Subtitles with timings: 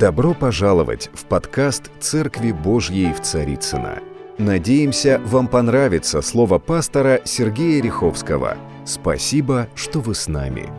[0.00, 3.98] Добро пожаловать в подкаст «Церкви Божьей в Царицына.
[4.38, 8.56] Надеемся, вам понравится слово пастора Сергея Риховского.
[8.86, 10.70] Спасибо, что вы с нами.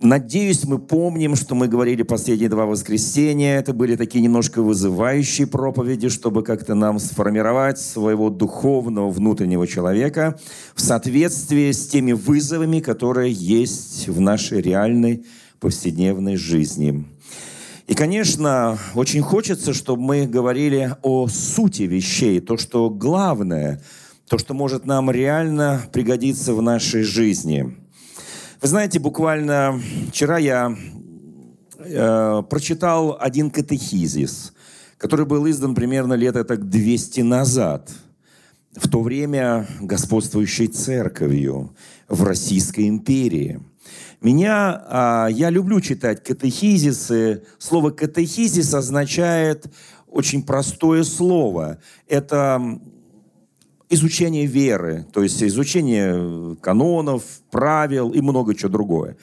[0.00, 3.58] Надеюсь, мы помним, что мы говорили последние два воскресенья.
[3.58, 10.38] Это были такие немножко вызывающие проповеди, чтобы как-то нам сформировать своего духовного внутреннего человека
[10.76, 15.24] в соответствии с теми вызовами, которые есть в нашей реальной
[15.58, 17.04] повседневной жизни.
[17.88, 23.82] И, конечно, очень хочется, чтобы мы говорили о сути вещей, то, что главное,
[24.28, 27.78] то, что может нам реально пригодиться в нашей жизни.
[28.60, 30.76] Вы знаете, буквально вчера я
[31.78, 34.52] э, прочитал один катехизис,
[34.98, 37.90] который был издан примерно лет так 200 назад,
[38.76, 41.74] в то время господствующей церковью
[42.06, 43.60] в Российской империи–
[44.20, 47.44] меня, а, я люблю читать катехизисы.
[47.58, 49.66] Слово катехизис означает
[50.08, 51.78] очень простое слово.
[52.08, 52.80] Это
[53.90, 59.16] изучение веры, то есть изучение канонов, правил и много чего другое.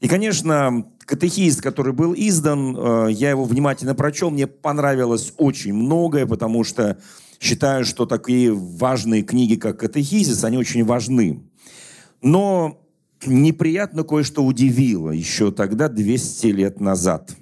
[0.00, 6.26] И, конечно, катехиз, который был издан, э, я его внимательно прочел, мне понравилось очень многое,
[6.26, 6.98] потому что
[7.38, 11.42] считаю, что такие важные книги, как катехизис, они очень важны.
[12.22, 12.79] Но
[13.26, 17.36] неприятно кое-что удивило еще тогда, 200 лет назад.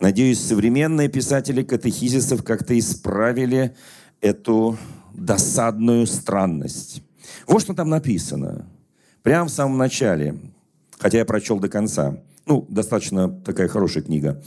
[0.00, 3.74] Надеюсь, современные писатели катехизисов как-то исправили
[4.20, 4.78] эту
[5.14, 7.02] досадную странность.
[7.46, 8.66] Вот что там написано.
[9.22, 10.38] Прямо в самом начале.
[10.98, 12.16] Хотя я прочел до конца.
[12.46, 14.42] Ну, достаточно такая хорошая книга.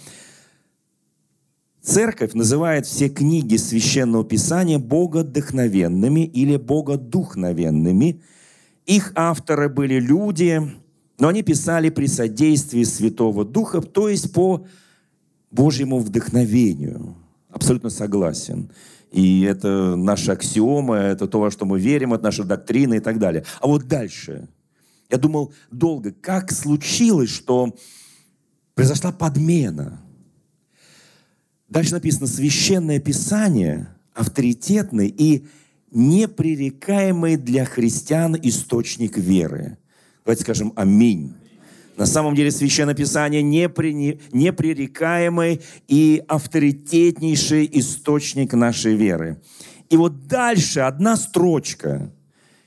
[1.82, 8.22] Церковь называет все книги Священного Писания богодохновенными или богодухновенными–
[8.86, 10.62] их авторы были люди,
[11.20, 14.66] но они писали при содействии Святого Духа, то есть по
[15.52, 17.16] Божьему вдохновению.
[17.50, 18.72] Абсолютно согласен.
[19.12, 23.20] И это наша аксиома, это то, во что мы верим, это наша доктрина и так
[23.20, 23.46] далее.
[23.62, 24.48] А вот дальше.
[25.10, 27.76] Я думал долго, как случилось, что
[28.74, 30.02] произошла подмена.
[31.70, 35.46] Дальше написано, священное писание авторитетное и
[35.94, 39.78] непререкаемый для христиан источник веры.
[40.26, 41.34] Давайте скажем «Аминь».
[41.96, 49.40] На самом деле Священное Писание непререкаемый и авторитетнейший источник нашей веры.
[49.90, 52.12] И вот дальше одна строчка,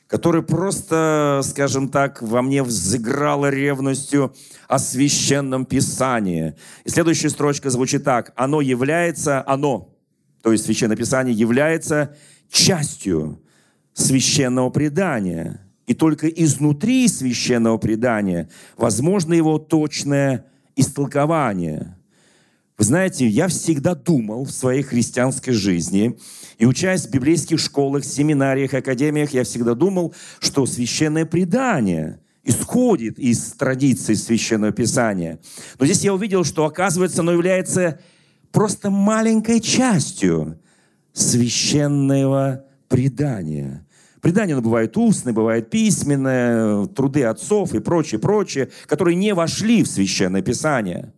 [0.07, 4.33] которая просто, скажем так, во мне взыграла ревностью
[4.69, 6.55] о Священном Писании.
[6.85, 8.33] И следующая строчка звучит так.
[8.37, 9.93] Оно является, оно,
[10.43, 12.15] то есть Священное Писание является
[12.51, 13.41] частью
[13.95, 15.61] священного предания.
[15.87, 21.97] И только изнутри священного предания возможно его точное истолкование.
[22.79, 26.19] Вы знаете, я всегда думал в своей христианской жизни,
[26.59, 33.53] и учась в библейских школах, семинариях, академиях, я всегда думал, что священное предание исходит из
[33.53, 35.39] традиции священного писания.
[35.79, 38.01] Но здесь я увидел, что, оказывается, оно является
[38.53, 40.61] просто маленькой частью
[41.17, 43.87] священного предания.
[44.21, 49.89] Предание оно бывает устное, бывает письменное, труды отцов и прочее, прочее, которые не вошли в
[49.89, 51.13] Священное Писание.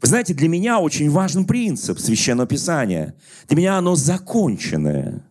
[0.00, 3.14] Вы знаете, для меня очень важен принцип Священного Писания.
[3.46, 5.24] Для меня оно законченное.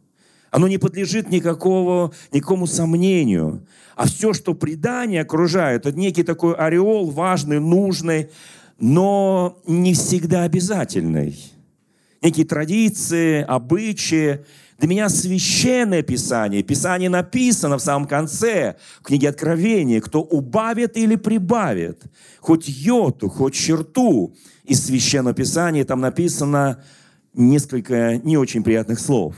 [0.49, 3.67] Оно не подлежит никакого, никакому сомнению.
[3.95, 8.29] А все, что предание окружает, это некий такой ореол важный, нужный,
[8.79, 11.53] но не всегда обязательный
[12.23, 14.45] некие традиции, обычаи.
[14.79, 21.16] Для меня священное Писание, Писание написано в самом конце, в книге Откровения, кто убавит или
[21.16, 22.01] прибавит,
[22.39, 26.84] хоть йоту, хоть черту из священного Писания, там написано
[27.34, 29.35] несколько не очень приятных слов.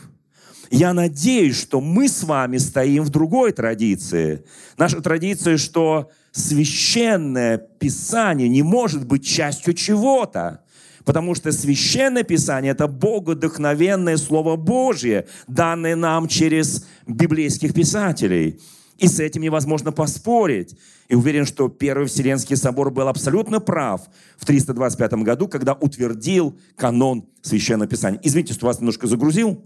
[0.72, 4.44] Я надеюсь, что мы с вами стоим в другой традиции.
[4.78, 10.65] Наша традиция, что священное Писание не может быть частью чего-то.
[11.06, 18.60] Потому что Священное Писание– это богодухновенное Слово Божье, данное нам через библейских писателей.
[18.98, 20.76] И с этим невозможно поспорить.
[21.08, 24.02] И уверен, что Первый Вселенский собор был абсолютно прав
[24.38, 28.20] в 325 году, когда утвердил канон Священного Писания.
[28.24, 29.64] Извините, что вас немножко загрузил,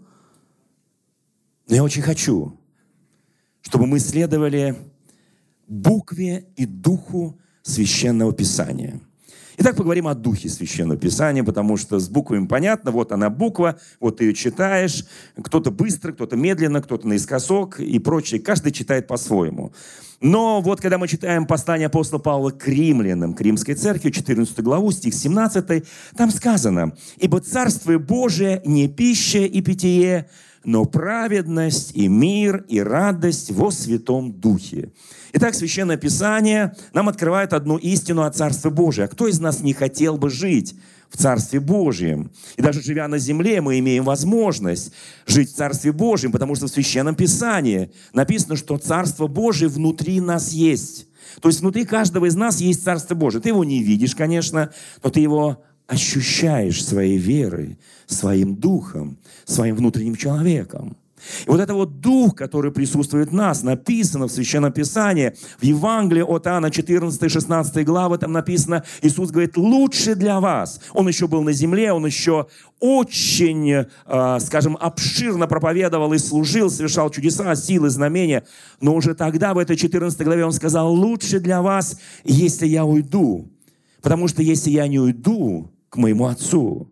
[1.69, 2.59] но я очень хочу,
[3.61, 4.75] чтобы мы следовали
[5.67, 8.99] букве и духу Священного Писания–
[9.61, 14.15] Итак, поговорим о духе Священного Писания, потому что с буквами понятно, вот она буква, вот
[14.15, 15.03] ты ее читаешь,
[15.35, 18.39] кто-то быстро, кто-то медленно, кто-то наискосок и прочее.
[18.39, 19.73] Каждый читает по-своему.
[20.21, 24.93] Но вот когда мы читаем послание апостола Павла к римлянам, к римской церкви, 14 главу,
[24.93, 25.83] стих 17,
[26.15, 30.29] там сказано, «Ибо Царствие Божие не пища и питье,
[30.63, 34.91] но праведность и мир и радость во Святом Духе».
[35.31, 39.05] Итак, Священное Писание нам открывает одну истину о Царстве Божьем.
[39.05, 40.75] А кто из нас не хотел бы жить
[41.09, 42.31] в Царстве Божьем?
[42.57, 44.91] И даже живя на земле, мы имеем возможность
[45.27, 50.51] жить в Царстве Божьем, потому что в Священном Писании написано, что Царство Божие внутри нас
[50.51, 51.07] есть.
[51.41, 53.41] То есть внутри каждого из нас есть Царство Божие.
[53.41, 54.71] Ты его не видишь, конечно,
[55.03, 57.77] но ты его ощущаешь своей верой,
[58.07, 59.17] своим духом,
[59.49, 60.95] своим внутренним человеком.
[61.45, 66.21] И вот это вот дух, который присутствует в нас, написано в Священном Писании, в Евангелии
[66.21, 70.79] от Иоанна 14-16 главы, там написано, Иисус говорит, лучше для вас.
[70.93, 72.47] Он еще был на земле, он еще
[72.79, 78.45] очень, э, скажем, обширно проповедовал и служил, совершал чудеса, силы, знамения.
[78.79, 83.49] Но уже тогда, в этой 14 главе, он сказал, лучше для вас, если я уйду.
[84.01, 86.89] Потому что если я не уйду к моему Отцу,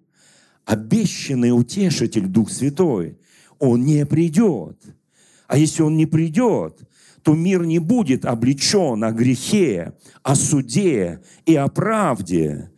[0.67, 3.17] обещанный утешитель, Дух Святой–
[3.59, 4.77] он не придет.
[5.47, 6.79] А если он не придет,
[7.23, 9.93] то мир не будет облечен о грехе,
[10.23, 12.71] о суде и о правде.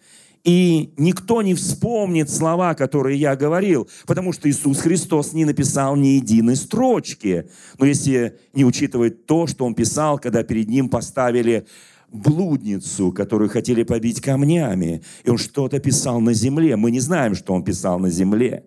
[0.43, 6.07] И никто не вспомнит слова, которые я говорил, потому что Иисус Христос не написал ни
[6.09, 7.49] единой строчки.
[7.77, 11.67] Но если не учитывать то, что Он писал, когда перед Ним поставили
[12.11, 16.75] блудницу, которую хотели побить камнями, и Он что-то писал на земле.
[16.75, 18.65] Мы не знаем, что Он писал на земле.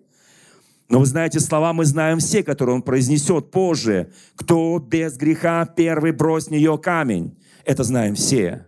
[0.89, 4.11] Но вы знаете, слова мы знаем все, которые он произнесет позже.
[4.35, 7.35] Кто без греха первый брось нее камень.
[7.65, 8.67] Это знаем все.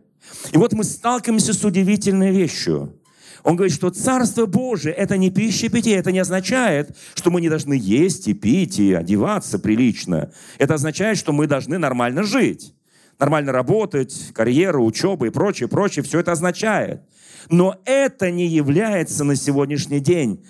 [0.51, 2.99] И вот мы сталкиваемся с удивительной вещью.
[3.43, 5.95] Он говорит, что Царство Божие– это не пища и питье.
[5.97, 10.31] Это не означает, что мы не должны есть и пить и одеваться прилично.
[10.57, 12.73] Это означает, что мы должны нормально жить.
[13.19, 16.03] Нормально работать, карьера, учеба и прочее, прочее.
[16.03, 17.01] Все это означает.
[17.49, 20.43] Но это не является на сегодняшний день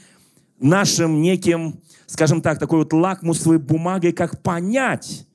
[0.60, 5.28] нашим неким, скажем так, такой вот лакмусовой бумагой, как понять,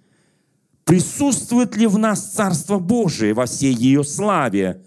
[0.84, 4.82] присутствует ли в нас Царство Божие во всей ее славе.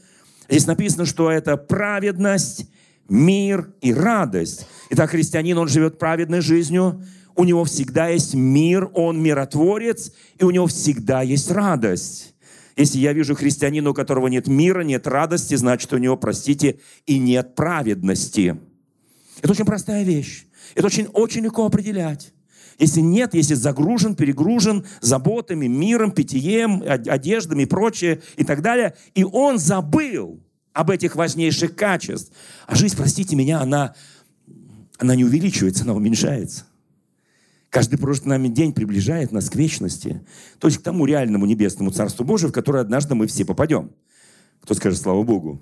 [0.50, 2.70] Здесь написано, что это праведность,
[3.08, 4.68] мир и радость.
[4.90, 7.04] Итак, христианин, он живет праведной жизнью,
[7.36, 12.33] у него всегда есть мир, он миротворец, и у него всегда есть радость.
[12.76, 17.20] Если я вижу христианина, у которого нет мира, нет радости, значит, у него, простите, и
[17.20, 18.58] нет праведности.
[19.42, 20.46] Это очень простая вещь.
[20.76, 22.34] Это очень, очень легко определять.
[22.80, 29.24] Если нет, если загружен, перегружен заботами, миром, питьем, одеждами и прочее и так далее, и
[29.24, 30.42] он забыл
[30.74, 32.36] об этих важнейших качествах.
[32.66, 33.94] А жизнь, простите меня, она,
[34.98, 36.66] она не увеличивается, она уменьшается.
[37.74, 40.22] Каждый прожитый нами день приближает нас к вечности,
[40.60, 43.90] то есть к тому реальному небесному Царству Божию, в которое однажды мы все попадем.
[44.62, 45.60] Кто скажет «Слава Богу»?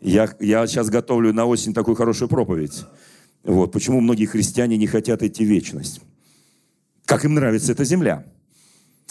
[0.00, 2.82] Я, я сейчас готовлю на осень такую хорошую проповедь.
[3.44, 6.00] Вот, почему многие христиане не хотят идти в вечность.
[7.04, 8.26] Как им нравится эта земля.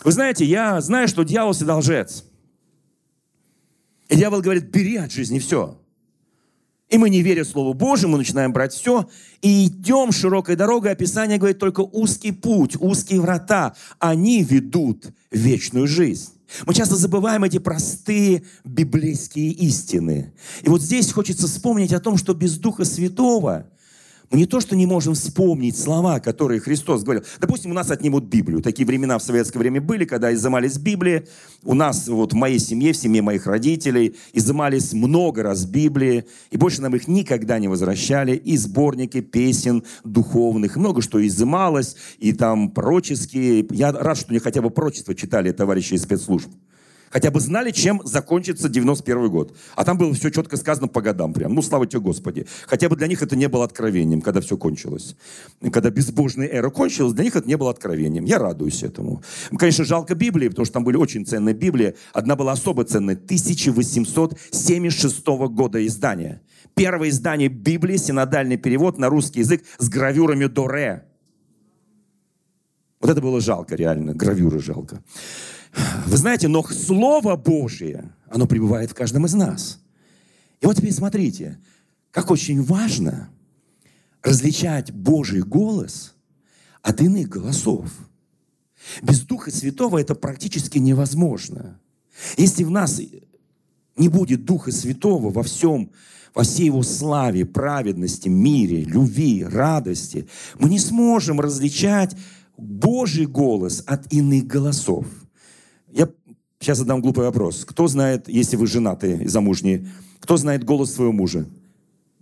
[0.03, 2.25] Вы знаете, я знаю, что дьявол всегда лжец.
[4.09, 5.81] И дьявол говорит, бери от жизни все.
[6.93, 9.09] И мы, не веря Слову Божьему, начинаем брать все
[9.41, 10.91] и идем широкой дорогой.
[10.91, 13.73] Описание говорит только узкий путь, узкие врата.
[13.97, 16.29] Они ведут вечную жизнь.
[16.67, 20.33] Мы часто забываем эти простые библейские истины.
[20.61, 23.65] И вот здесь хочется вспомнить о том, что без Духа Святого
[24.33, 27.23] не то, что не можем вспомнить слова, которые Христос говорил.
[27.39, 28.61] Допустим, у нас отнимут Библию.
[28.61, 31.27] Такие времена в советское время были, когда изымались Библии.
[31.63, 36.25] У нас, вот в моей семье, в семье моих родителей, изымались много раз Библии.
[36.51, 38.35] И больше нам их никогда не возвращали.
[38.35, 40.77] И сборники песен духовных.
[40.77, 41.95] Много что изымалось.
[42.17, 43.65] И там пророческие.
[43.69, 46.49] Я рад, что не хотя бы пророчество читали товарищи из спецслужб
[47.13, 49.55] хотя бы знали, чем закончится 91 год.
[49.75, 51.53] А там было все четко сказано по годам прям.
[51.53, 52.47] Ну, слава тебе, Господи.
[52.65, 55.15] Хотя бы для них это не было откровением, когда все кончилось.
[55.71, 58.25] Когда безбожная эра кончилась, для них это не было откровением.
[58.25, 59.21] Я радуюсь этому.
[59.57, 61.93] Конечно, жалко Библии, потому что там были очень ценные Библии.
[62.13, 66.41] Одна была особо ценная, 1876 года издания.
[66.73, 71.03] Первое издание Библии, синодальный перевод на русский язык с гравюрами Доре.
[72.99, 75.03] Вот это было жалко, реально, гравюры жалко.
[76.05, 79.79] Вы знаете, но Слово Божие, оно пребывает в каждом из нас.
[80.61, 81.59] И вот теперь смотрите,
[82.11, 83.29] как очень важно
[84.21, 86.13] различать Божий голос
[86.81, 87.91] от иных голосов.
[89.01, 91.79] Без Духа Святого это практически невозможно.
[92.37, 93.01] Если в нас
[93.95, 95.91] не будет Духа Святого во всем,
[96.33, 100.27] во всей Его славе, праведности, мире, любви, радости,
[100.59, 102.15] мы не сможем различать
[102.57, 105.05] Божий голос от иных голосов.
[106.63, 107.65] Сейчас задам глупый вопрос.
[107.65, 109.85] Кто знает, если вы женатые и замужние,
[110.21, 111.45] кто знает голос своего мужа?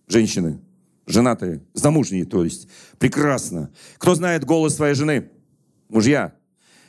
[0.07, 0.59] Женщины.
[1.05, 1.61] Женатые.
[1.75, 2.67] Замужние, то есть.
[2.97, 3.69] Прекрасно.
[3.99, 5.29] Кто знает голос своей жены?
[5.89, 6.33] Мужья.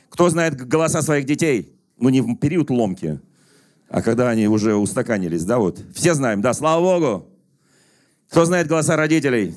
[0.09, 1.75] Кто знает голоса своих детей?
[1.99, 3.19] Ну, не в период ломки,
[3.87, 5.79] а когда они уже устаканились, да, вот.
[5.93, 7.27] Все знаем, да, слава Богу.
[8.31, 9.53] Кто знает голоса родителей?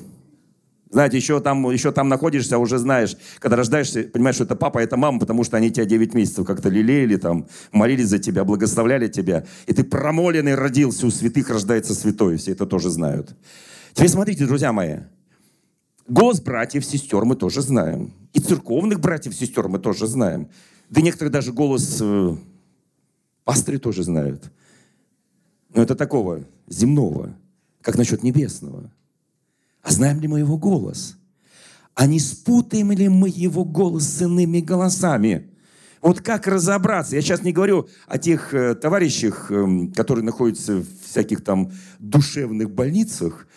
[0.89, 4.95] Знаете, еще там, еще там находишься, уже знаешь, когда рождаешься, понимаешь, что это папа, это
[4.95, 9.45] мама, потому что они тебя 9 месяцев как-то лелеяли, там, молились за тебя, благословляли тебя.
[9.65, 13.35] И ты промоленный родился, у святых рождается святой, все это тоже знают.
[13.93, 14.99] Теперь смотрите, друзья мои,
[16.07, 18.13] голос братьев, сестер мы тоже знаем.
[18.33, 20.49] И церковных братьев, сестер мы тоже знаем.
[20.89, 22.35] Да некоторые даже голос э,
[23.43, 24.51] пасторы тоже знают.
[25.73, 27.35] Но это такого земного,
[27.81, 28.89] как насчет небесного.
[29.87, 31.15] А знаем ли мы его голос?
[31.95, 35.49] А не спутаем ли мы его голос с иными голосами?
[36.01, 37.15] Вот как разобраться?
[37.15, 42.69] Я сейчас не говорю о тех э, товарищах, э, которые находятся в всяких там душевных
[42.69, 43.47] больницах,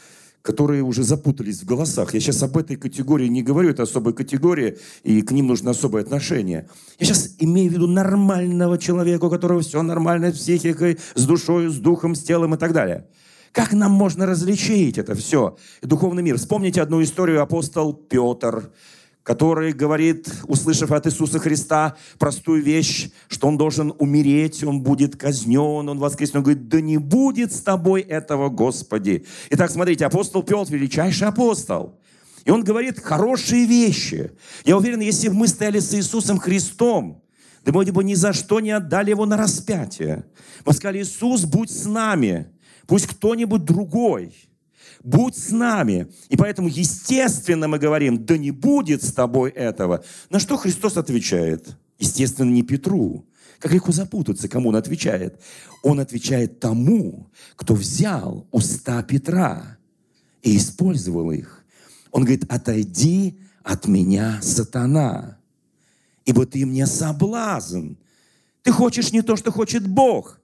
[0.43, 2.15] которые уже запутались в голосах.
[2.15, 6.03] Я сейчас об этой категории не говорю, это особая категория, и к ним нужно особое
[6.03, 6.69] отношение.
[7.01, 11.69] Я сейчас имею в виду нормального человека, у которого все нормально с психикой, с душой,
[11.71, 13.09] с духом, с телом и так далее.
[13.53, 15.57] Как нам можно различить это все?
[15.83, 16.39] Духовный мир.
[16.39, 18.71] Вспомните одну историю апостол Петр,
[19.25, 25.89] который говорит, услышав от Иисуса Христа простую вещь, что он должен умереть, он будет казнен,
[25.89, 26.37] он воскреснет.
[26.37, 29.27] Он говорит, да не будет с тобой этого, Господи.
[29.51, 31.99] Итак, смотрите, апостол Петр, величайший апостол.
[32.45, 34.31] И он говорит хорошие вещи.
[34.65, 37.23] Я уверен, если бы мы стояли с Иисусом Христом,
[37.65, 40.25] да мы бы ни за что не отдали его на распятие.
[40.65, 42.47] Мы сказали, Иисус, будь с нами.
[42.91, 44.35] Пусть кто-нибудь другой–
[45.05, 46.09] будь с нами.
[46.29, 50.03] И поэтому, естественно, мы говорим, да не будет с тобой этого.
[50.29, 51.77] На что Христос отвечает?
[52.01, 53.25] Естественно, не Петру.
[53.61, 55.41] Как легко запутаться, кому он отвечает.
[55.85, 59.79] Он отвечает тому, кто взял уста Петра
[60.43, 61.65] и использовал их.
[62.11, 65.39] Он говорит, отойди от меня, сатана,
[66.25, 67.93] ибо ты мне соблазн.
[68.65, 70.40] Ты хочешь не то, что хочет Бог.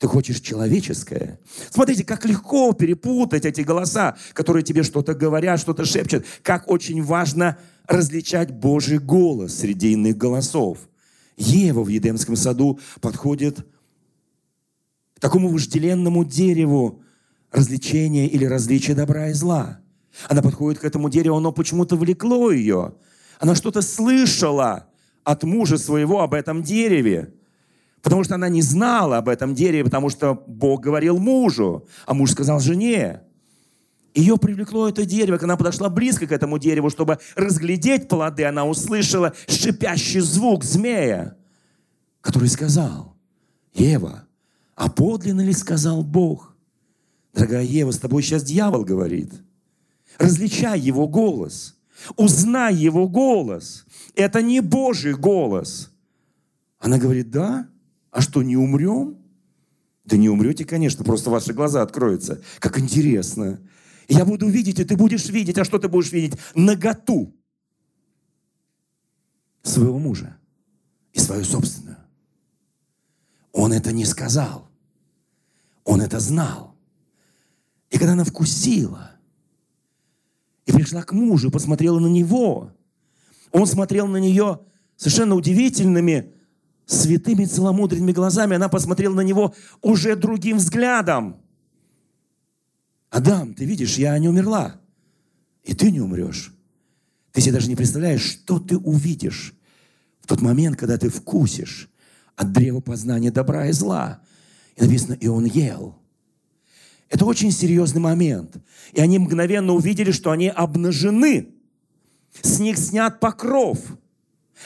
[0.00, 1.38] Ты хочешь человеческое.
[1.70, 6.24] Смотрите, как легко перепутать эти голоса, которые тебе что-то говорят, что-то шепчут.
[6.42, 10.78] Как очень важно различать Божий голос среди иных голосов.
[11.36, 13.58] Ева в Едемском саду подходит
[15.16, 17.02] к такому вожделенному дереву
[17.52, 19.80] развлечения или различия добра и зла.
[20.30, 22.94] Она подходит к этому дереву, оно почему-то влекло ее.
[23.38, 24.86] Она что-то слышала
[25.24, 27.34] от мужа своего об этом дереве.
[28.02, 32.32] Потому что она не знала об этом дереве, потому что Бог говорил мужу, а муж
[32.32, 33.22] сказал жене.
[34.14, 38.66] Ее привлекло это дерево, когда она подошла близко к этому дереву, чтобы разглядеть плоды, она
[38.66, 41.36] услышала шипящий звук змея,
[42.20, 43.14] который сказал,
[43.72, 44.24] Ева,
[44.74, 46.56] а подлинно ли сказал Бог?
[47.34, 49.32] Дорогая Ева, с тобой сейчас дьявол говорит.
[50.18, 51.76] Различай его голос.
[52.16, 53.84] Узнай его голос.
[54.14, 55.92] Это не Божий голос.
[56.78, 57.68] Она говорит, да,
[58.10, 59.18] а что, не умрем?
[60.04, 62.42] Да не умрете, конечно, просто ваши глаза откроются.
[62.58, 63.60] Как интересно.
[64.08, 65.58] Я буду видеть, и ты будешь видеть.
[65.58, 66.38] А что ты будешь видеть?
[66.54, 67.32] Наготу
[69.62, 70.36] своего мужа
[71.12, 71.98] и свою собственную.
[73.52, 74.68] Он это не сказал.
[75.84, 76.76] Он это знал.
[77.90, 79.12] И когда она вкусила
[80.66, 82.72] и пришла к мужу, посмотрела на него,
[83.52, 84.60] он смотрел на нее
[84.96, 86.32] совершенно удивительными
[86.90, 91.40] святыми целомудренными глазами, она посмотрела на него уже другим взглядом.
[93.10, 94.80] Адам, ты видишь, я не умерла,
[95.62, 96.52] и ты не умрешь.
[97.32, 99.54] Ты себе даже не представляешь, что ты увидишь
[100.20, 101.88] в тот момент, когда ты вкусишь
[102.36, 104.20] от древа познания добра и зла.
[104.76, 105.96] И написано, и он ел.
[107.08, 108.56] Это очень серьезный момент.
[108.92, 111.54] И они мгновенно увидели, что они обнажены.
[112.42, 113.78] С них снят покров.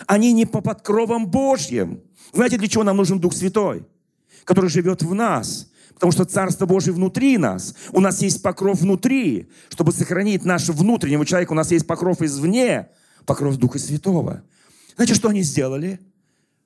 [0.07, 2.03] Они не по подкровам Божьим.
[2.33, 3.87] Знаете, для чего нам нужен Дух Святой,
[4.45, 5.71] который живет в нас?
[5.95, 7.75] Потому что Царство Божие внутри нас.
[7.93, 9.49] У нас есть покров внутри.
[9.69, 12.89] Чтобы сохранить нашего внутреннего человека, у нас есть покров извне,
[13.25, 14.43] покров Духа Святого.
[14.97, 16.01] Знаете, что они сделали?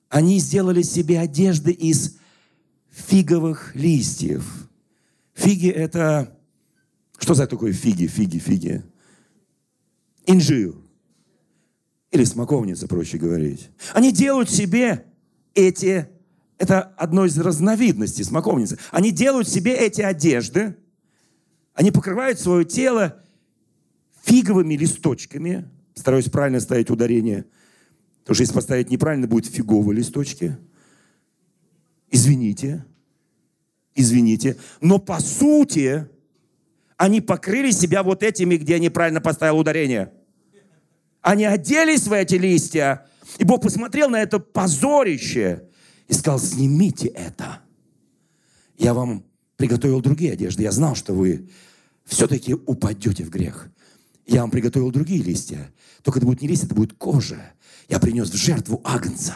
[0.09, 2.17] Они сделали себе одежды из
[2.89, 4.43] фиговых листьев.
[5.35, 6.35] Фиги– это...
[7.19, 8.83] Что за такое фиги, фиги, фиги?
[10.25, 10.73] Инжир.
[12.11, 13.69] Или смоковница, проще говорить.
[13.93, 15.05] Они делают себе
[15.53, 16.09] эти
[16.59, 18.77] это одно из разновидностей смоковницы.
[18.91, 20.75] Они делают себе эти одежды,
[21.73, 23.23] они покрывают свое тело
[24.23, 25.69] фиговыми листочками.
[25.95, 27.45] Стараюсь правильно ставить ударение.
[28.21, 30.57] Потому что если поставить неправильно, будет фиговые листочки.
[32.11, 32.85] Извините.
[33.95, 34.57] Извините.
[34.81, 36.09] Но по сути,
[36.97, 40.11] они покрыли себя вот этими, где я неправильно поставил ударение.
[41.21, 43.05] Они оделись в эти листья.
[43.37, 45.63] И Бог посмотрел на это позорище
[46.07, 47.59] и сказал, снимите это.
[48.77, 49.25] Я вам
[49.57, 50.63] приготовил другие одежды.
[50.63, 51.49] Я знал, что вы
[52.05, 53.69] все-таки упадете в грех.
[54.25, 55.71] Я вам приготовил другие листья.
[56.01, 57.53] Только это будет не листья, это будет кожа.
[57.87, 59.35] Я принес в жертву агнца.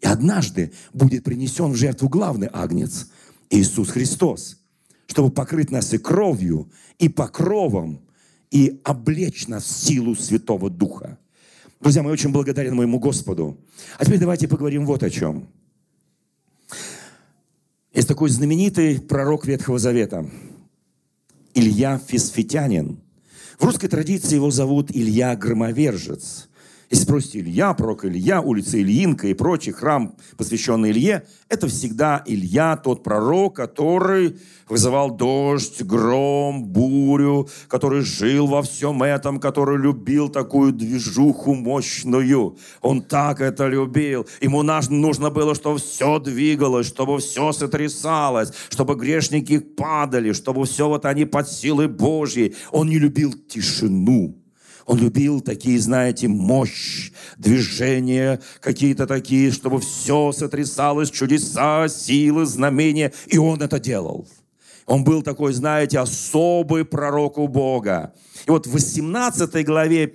[0.00, 3.08] И однажды будет принесен в жертву главный агнец,
[3.50, 4.58] Иисус Христос,
[5.06, 8.05] чтобы покрыть нас и кровью, и покровом,
[8.50, 11.18] и облечь нас в силу Святого Духа.
[11.80, 13.58] Друзья, мы очень благодарен моему Господу.
[13.98, 15.48] А теперь давайте поговорим вот о чем.
[17.92, 20.28] Есть такой знаменитый пророк Ветхого Завета,
[21.54, 22.98] Илья Фисфитянин.
[23.58, 26.48] В русской традиции его зовут Илья Громовержец.
[26.90, 32.76] Если спросите Илья, пророк Илья, улица Ильинка и прочий храм, посвященный Илье, это всегда Илья,
[32.76, 34.36] тот пророк, который
[34.68, 36.95] вызывал дождь, гром, бурю,
[37.68, 42.56] который жил во всем этом, который любил такую движуху мощную.
[42.80, 44.26] Он так это любил.
[44.40, 51.04] Ему нужно было, чтобы все двигалось, чтобы все сотрясалось, чтобы грешники падали, чтобы все вот
[51.04, 52.54] они под силой Божьей.
[52.70, 54.36] Он не любил тишину.
[54.86, 63.12] Он любил такие, знаете, мощь, движения, какие-то такие, чтобы все сотрясалось, чудеса, силы, знамения.
[63.26, 64.28] И он это делал.
[64.86, 68.14] Он был такой, знаете, особый пророк у Бога.
[68.46, 70.14] И вот в 18 главе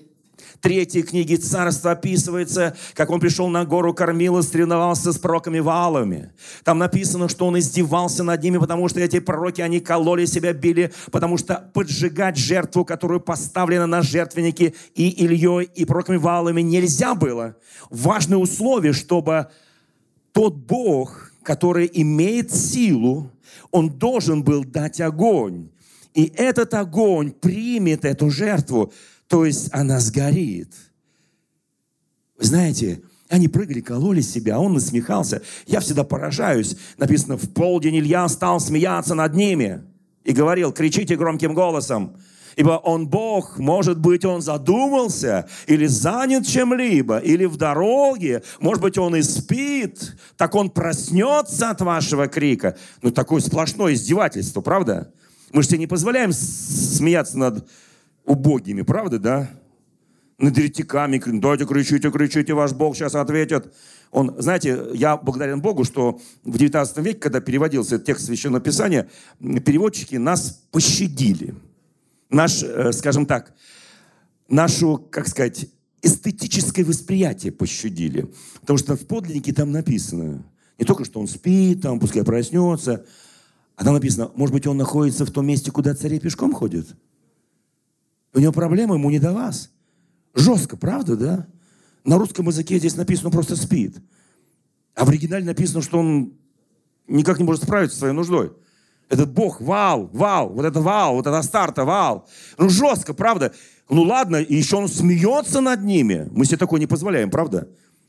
[0.62, 6.32] третьей книги царства описывается, как он пришел на гору Кормил и соревновался с пророками Ваалами.
[6.64, 10.94] Там написано, что он издевался над ними, потому что эти пророки, они кололи себя, били,
[11.12, 17.56] потому что поджигать жертву, которую поставлена на жертвенники и Ильей, и пророками Ваалами нельзя было.
[17.90, 19.48] Важное условие, чтобы
[20.32, 23.32] тот Бог, который имеет силу,
[23.72, 25.70] он должен был дать огонь.
[26.14, 28.94] И этот огонь примет эту жертву.
[29.28, 30.74] То есть она сгорит.
[32.38, 35.42] Вы знаете, они прыгали, кололи себя, а он насмехался.
[35.66, 36.76] Я всегда поражаюсь.
[36.98, 39.84] Написано, в полдень Илья стал смеяться над ними
[40.24, 42.18] и говорил, кричите громким голосом,
[42.56, 48.98] ибо он Бог, может быть, он задумался или занят чем-либо, или в дороге, может быть,
[48.98, 52.78] он и спит, так он проснется от вашего крика.
[53.02, 55.12] Ну, такое сплошное издевательство, правда?
[55.52, 57.68] Мы же себе не позволяем смеяться над
[58.26, 59.50] убогими, правда, да?
[60.38, 63.72] Над еретиками, дайте кричите, кричите, ваш Бог сейчас ответит.
[64.10, 69.08] Он, знаете, я благодарен Богу, что в 19 веке, когда переводился текст Священного Писания,
[69.40, 71.54] переводчики нас пощадили.
[72.32, 73.54] Наш, э, скажем так,
[74.48, 75.68] нашу, как сказать,
[76.02, 78.34] эстетическое восприятие пощадили.
[78.62, 80.44] Потому что в подлиннике там написано,
[80.80, 83.06] не только, что он спит, там, пускай проснется,
[83.76, 86.96] а там написано, может быть, он находится в том месте, куда цари пешком ходят.
[88.34, 89.70] У него проблемы, ему не до вас.
[90.34, 91.48] Жестко, правда, да?
[92.06, 93.98] На русском языке здесь написано, он просто спит.
[94.96, 96.34] А в оригинале написано, что он
[97.08, 98.54] никак не может справиться со своей нуждой.
[99.12, 102.30] Этот Бог, вал, вал, вот это вал, вот это старта, вал.
[102.58, 103.54] Ну, жестко, правда.
[103.90, 106.30] Ну, ладно, и еще он смеется над ними.
[106.32, 107.68] Мы себе такое не позволяем, правда?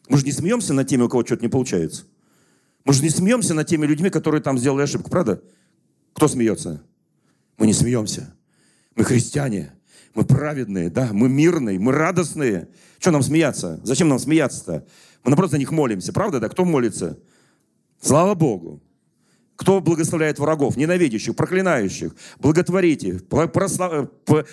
[0.08, 2.04] Мы же не смеемся над теми, у кого что-то не получается.
[2.84, 5.42] Мы же не смеемся над теми людьми, которые там сделали ошибку, правда?
[6.12, 6.84] Кто смеется?
[7.58, 8.32] Мы не смеемся.
[8.94, 9.72] Мы христиане.
[10.14, 12.68] Мы праведные, да, мы мирные, мы радостные.
[13.00, 13.80] Что нам смеяться?
[13.82, 14.86] Зачем нам смеяться-то?
[15.24, 16.48] Мы наоборот за них молимся, правда, да?
[16.48, 17.18] Кто молится?
[18.00, 18.80] Слава Богу.
[19.62, 22.16] Кто благословляет врагов, ненавидящих, проклинающих?
[22.40, 23.20] Благотворите,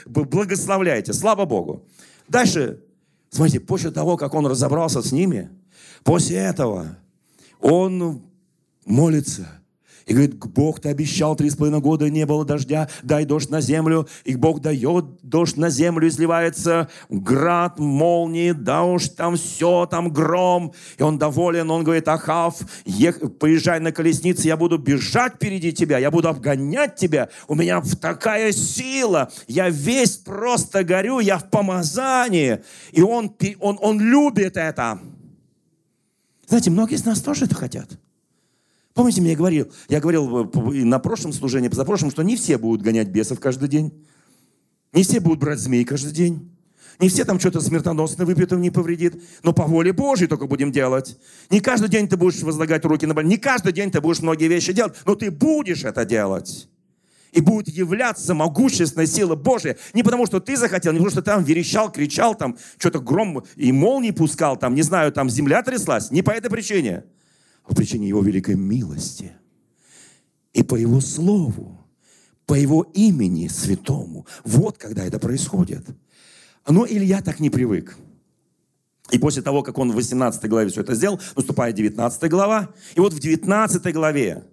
[0.06, 1.14] благословляйте.
[1.14, 1.84] Слава Богу.
[2.28, 2.84] Дальше,
[3.32, 5.50] смотрите, после того, как он разобрался с ними,
[6.04, 7.00] после этого
[7.60, 8.22] он
[8.86, 9.48] молится–
[10.10, 13.62] и говорит, Бог, ты обещал три с половиной года, не было дождя, дай дождь на
[13.62, 14.08] землю.
[14.26, 20.74] И Бог дает дождь на землю, изливается град, молнии, дождь, там все, там гром.
[20.98, 26.00] И он доволен, он говорит, Ахав, ех, поезжай на колеснице, я буду бежать впереди тебя,
[26.00, 27.30] я буду обгонять тебя.
[27.48, 32.64] У меня такая сила, я весь просто горю, я в помазании.
[32.94, 35.00] И он, он, он любит это.
[36.48, 37.90] Знаете, многие из нас тоже это хотят.
[39.00, 43.08] Помните, мне говорил, я говорил э, на прошлом служении, позапрошлом, что не все будут гонять
[43.08, 43.94] бесов каждый день.
[44.92, 46.52] Не все будут брать змей каждый день.
[47.00, 49.24] Не все там что-то смертоносное выпьют, не повредит.
[49.42, 51.18] Но по воле Божьей только будем делать.
[51.50, 53.32] Не каждый день ты будешь возлагать руки на больных.
[53.32, 54.98] Не каждый день ты будешь многие вещи делать.
[55.06, 56.68] Но ты будешь это делать.
[57.32, 59.78] И будет являться могущественная сила Божья.
[59.94, 63.46] Не потому, что ты захотел, не потому, что ты там верещал, кричал, там что-то гром
[63.56, 66.12] и молнии пускал, там, не знаю, там земля тряслась.
[66.12, 67.06] Не по этой причине.
[67.70, 69.32] По причине Его великой милости.
[70.54, 71.78] И по Его Слову.
[72.48, 74.26] По Его имени святому.
[74.44, 75.86] Вот когда это происходит.
[76.68, 77.96] Но Илья так не привык.
[79.12, 82.74] И после того, как он в 18 главе все это сделал, наступает 19 глава.
[82.96, 84.44] И вот в 19 главе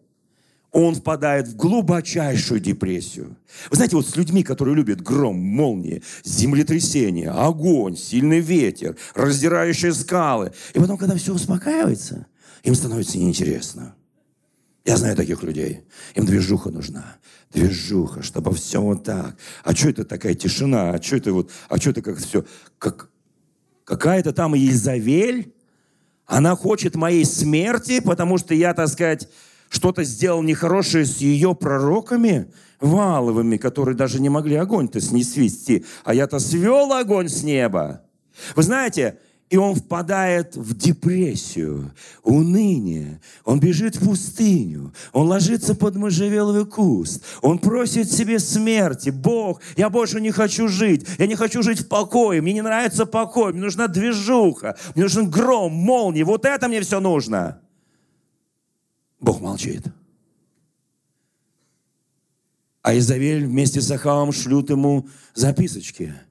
[0.77, 3.39] он впадает в глубочайшую депрессию.
[3.71, 10.53] Вы знаете, вот с людьми, которые любят гром, молнии, землетрясение, огонь, сильный ветер, раздирающие скалы.
[10.75, 12.27] И потом, когда все успокаивается,
[12.62, 13.95] им становится неинтересно.
[14.85, 15.81] Я знаю таких людей.
[16.15, 17.17] Им движуха нужна.
[17.55, 19.35] Движуха, чтобы все вот так.
[19.65, 20.91] А что это такая тишина?
[20.91, 22.45] А что это вот, а что это как все,
[22.79, 23.09] как
[23.85, 25.55] какая-то там Елизавель,
[26.27, 29.27] она хочет моей смерти, потому что я, так сказать,
[29.77, 36.39] что-то сделал нехорошее с ее пророками, валовыми, которые даже не могли огонь-то снесвести, а я-то
[36.39, 38.01] свел огонь с неба.
[38.55, 39.19] Вы знаете,
[39.51, 41.93] и он впадает в депрессию,
[42.25, 43.21] уныние.
[43.45, 44.93] Он бежит в пустыню.
[45.12, 47.23] Он ложится под можжевеловый куст.
[47.43, 49.11] Он просит себе смерти.
[49.11, 51.07] Бог, я больше не хочу жить.
[51.19, 52.41] Я не хочу жить в покое.
[52.43, 53.53] Мне не нравится покой.
[53.53, 54.77] Мне нужна движуха.
[54.95, 56.25] Мне нужен гром, молнии.
[56.25, 57.61] Вот это мне все нужно.
[59.27, 59.85] Бог молчит.
[62.81, 66.15] А Изавель вместе с Ахавом шлют ему записочки–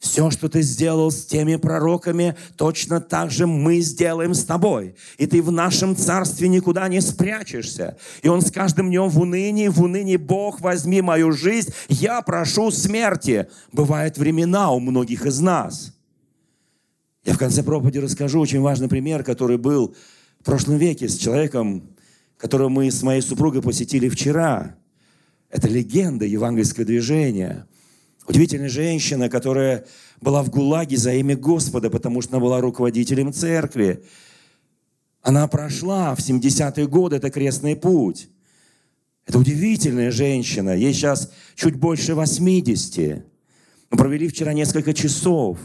[0.00, 4.96] все, что ты сделал с теми пророками, точно так же мы сделаем с тобой.
[5.18, 7.98] И ты в нашем царстве никуда не спрячешься.
[8.22, 12.70] И он с каждым днем в унынии, в унынии, Бог, возьми мою жизнь, я прошу
[12.70, 13.48] смерти.
[13.72, 15.94] Бывают времена у многих из нас.
[17.26, 19.94] Я в конце проповеди расскажу очень важный пример, который был
[20.40, 21.82] в прошлом веке с человеком,
[22.36, 24.76] которого мы с моей супругой посетили вчера.
[25.50, 27.66] Это легенда евангельского движения–
[28.30, 29.86] Удивительная женщина, которая
[30.20, 34.04] была в ГУЛАГе за имя Господа, потому что она была руководителем церкви.
[35.20, 38.28] Она прошла в 70-е годы этот крестный путь.
[39.26, 40.70] Это удивительная женщина.
[40.76, 43.24] Ей сейчас чуть больше 80.
[43.90, 45.58] Мы провели вчера несколько часов.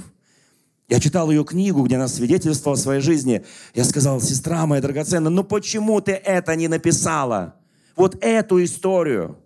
[0.88, 3.43] Я читал ее книгу, где она свидетельствовала о своей жизни.
[3.74, 7.56] Я сказал, сестра моя драгоценная, ну почему ты это не написала?
[7.95, 9.38] Вот эту историю.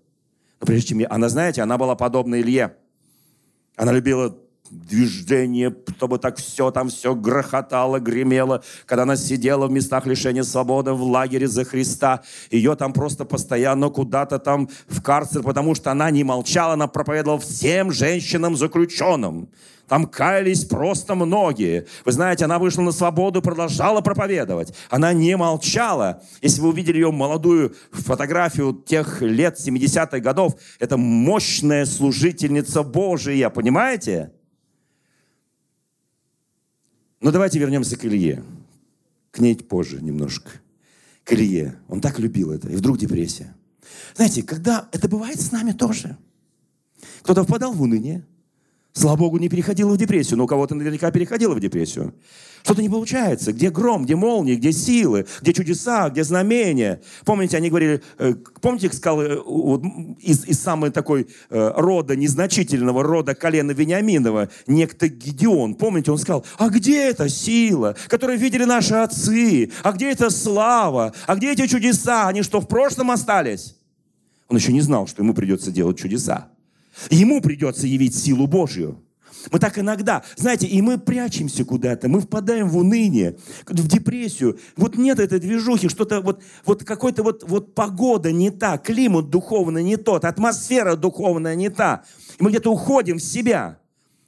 [0.59, 1.05] Но прежде чем...
[1.09, 2.75] Она, знаете, она была подобна Илье.
[3.77, 4.37] Она любила
[4.71, 8.63] движение, чтобы так все там все грохотало, гремело.
[8.85, 13.89] Когда она сидела в местах лишения свободы в лагере за Христа, ее там просто постоянно
[13.89, 19.49] куда-то там в карцер, потому что она не молчала, она проповедовала всем женщинам-заключенным.
[19.89, 21.87] Там каялись просто многие.
[22.05, 24.73] Вы знаете, она вышла на свободу, продолжала проповедовать.
[24.89, 26.21] Она не молчала.
[26.43, 34.31] Если вы увидели ее молодую фотографию тех лет 70-х годов, это мощная служительница Божия, понимаете?
[37.21, 38.43] Но давайте вернемся к Илье.
[39.31, 40.51] К ней позже немножко.
[41.23, 41.77] К Илье.
[41.87, 42.69] Он так любил это.
[42.69, 43.53] И вдруг депрессия.
[44.15, 46.17] Знаете, когда это бывает с нами тоже.
[47.21, 48.25] Кто-то впадал в уныние,
[48.93, 52.13] Слава Богу, не переходила в депрессию, но у кого-то наверняка переходила в депрессию.
[52.63, 53.53] Что-то не получается.
[53.53, 57.01] Где гром, где молнии, где силы, где чудеса, где знамения.
[57.23, 59.83] Помните, они говорили, э, помните, сказал э, вот,
[60.19, 65.75] из, из самой такой э, рода, незначительного рода колена Вениаминова, некто Гедеон.
[65.75, 69.71] Помните, он сказал, а где эта сила, которую видели наши отцы?
[69.83, 71.13] А где эта слава?
[71.27, 72.27] А где эти чудеса?
[72.27, 73.75] Они что, в прошлом остались?
[74.49, 76.49] Он еще не знал, что ему придется делать чудеса.
[77.09, 79.01] Ему придется явить силу Божью.
[79.51, 84.59] Мы так иногда, знаете, и мы прячемся куда-то, мы впадаем в уныние, в депрессию.
[84.75, 89.83] Вот нет этой движухи, что-то вот, вот какой-то вот, вот погода не та, климат духовный
[89.83, 92.03] не тот, атмосфера духовная не та.
[92.37, 93.79] И мы где-то уходим в себя.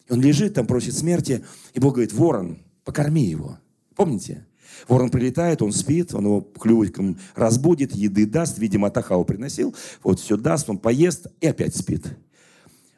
[0.07, 1.43] И он лежит там, просит смерти,
[1.73, 3.59] и Бог говорит, ворон, покорми его.
[3.95, 4.47] Помните?
[4.87, 10.37] Ворон прилетает, он спит, он его клювиком разбудит, еды даст, видимо, Атахау приносил, вот все
[10.37, 12.07] даст, он поест и опять спит.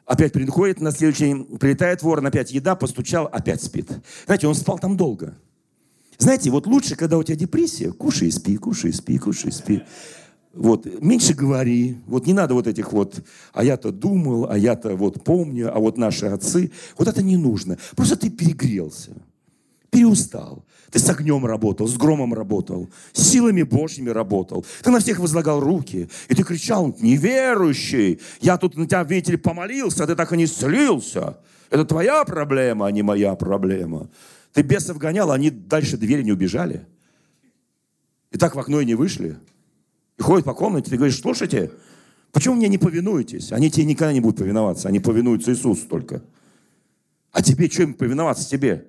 [0.06, 3.90] Опять приходит, на следующий день прилетает ворон, опять еда, постучал, опять спит.
[4.26, 5.34] Знаете, он спал там долго.
[6.18, 9.52] Знаете, вот лучше, когда у тебя депрессия, кушай и спи, кушай и спи, кушай и
[9.52, 9.82] спи.
[10.52, 15.24] Вот, меньше говори, вот не надо вот этих вот, а я-то думал, а я-то вот
[15.24, 16.70] помню, а вот наши отцы.
[16.96, 17.78] Вот это не нужно.
[17.96, 19.10] Просто ты перегрелся.
[19.90, 20.64] переустал.
[20.94, 24.64] Ты с огнем работал, с громом работал, с силами Божьими работал.
[24.80, 26.08] Ты на всех возлагал руки.
[26.28, 30.36] И ты кричал, неверующий, я тут на тебя, видите ли, помолился, а ты так и
[30.36, 31.40] не слился.
[31.68, 34.08] Это твоя проблема, а не моя проблема.
[34.52, 36.86] Ты бесов гонял, а они дальше двери не убежали.
[38.30, 39.36] И так в окно и не вышли.
[40.16, 41.72] И ходят по комнате, ты говоришь, слушайте,
[42.30, 43.50] почему мне не повинуетесь?
[43.50, 46.22] Они тебе никогда не будут повиноваться, они повинуются Иисусу только.
[47.32, 48.86] А тебе что им повиноваться тебе?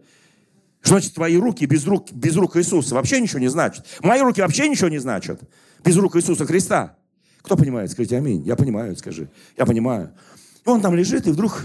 [0.86, 2.94] Что значит твои руки без рук, без рук Иисуса?
[2.94, 3.84] Вообще ничего не значит.
[4.04, 5.42] Мои руки вообще ничего не значат.
[5.84, 6.96] Без рук Иисуса Христа.
[7.42, 7.90] Кто понимает?
[7.90, 8.44] Скажите аминь.
[8.46, 9.28] Я понимаю, скажи.
[9.58, 10.14] Я понимаю.
[10.64, 11.64] И он там лежит, и вдруг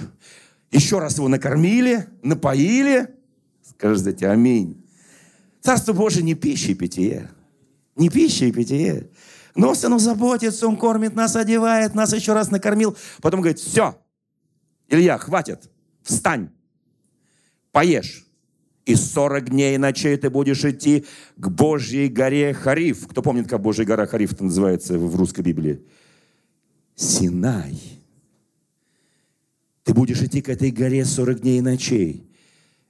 [0.70, 3.10] еще раз его накормили, напоили.
[3.62, 4.82] Скажите аминь.
[5.60, 7.28] Царство Божие не пища и питье.
[7.96, 9.10] Не пища и питье.
[9.54, 12.96] Но он заботится, он кормит нас, одевает нас, еще раз накормил.
[13.20, 14.02] Потом говорит, все,
[14.88, 15.68] Илья, хватит,
[16.02, 16.48] встань,
[17.70, 18.29] поешь.
[18.86, 21.04] И 40 дней и ночей ты будешь идти
[21.36, 23.06] к Божьей горе Хариф.
[23.06, 25.84] Кто помнит, как Божья гора Хариф называется в русской Библии?
[26.96, 27.80] Синай.
[29.84, 32.26] Ты будешь идти к этой горе 40 дней и ночей.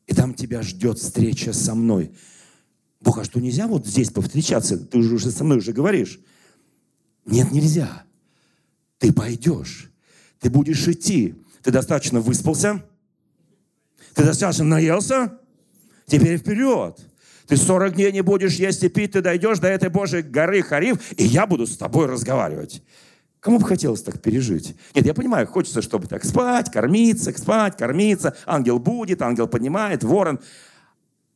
[0.06, 2.12] И там тебя ждет встреча со мной.
[3.00, 4.76] Бог, а что нельзя вот здесь повстречаться?
[4.76, 6.20] Ты уже со мной уже говоришь.
[7.24, 8.04] Нет, нельзя.
[8.98, 9.90] Ты пойдешь.
[10.40, 11.34] Ты будешь идти.
[11.62, 12.84] Ты достаточно выспался?
[14.14, 15.39] Ты достаточно наелся?
[16.10, 16.98] Теперь вперед.
[17.46, 21.12] Ты 40 дней не будешь есть и пить, ты дойдешь до этой Божьей горы Хариф,
[21.16, 22.82] и я буду с тобой разговаривать.
[23.40, 24.76] Кому бы хотелось так пережить?
[24.94, 28.36] Нет, я понимаю, хочется, чтобы так спать, кормиться, спать, кормиться.
[28.44, 30.40] Ангел будет, ангел поднимает, ворон.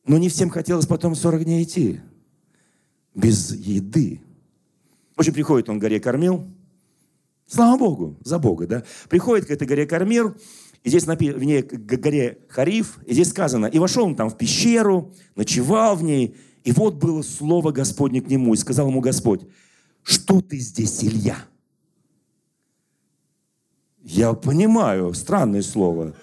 [0.06, 2.00] Но не всем хотелось потом 40 дней идти.
[3.14, 4.20] Без еды.
[5.16, 6.46] В общем, приходит он к горе Кормил.
[7.46, 8.84] Слава Богу, за Бога, да?
[9.08, 10.37] Приходит к этой горе Кормил,
[10.85, 15.14] и здесь написано, к горе Хариф, и здесь сказано, и вошел он там в пещеру,
[15.35, 19.40] ночевал в ней, и вот было слово Господне к нему, и сказал ему Господь,
[20.03, 21.37] что ты здесь, Илья?
[24.03, 26.14] Я понимаю, странное слово.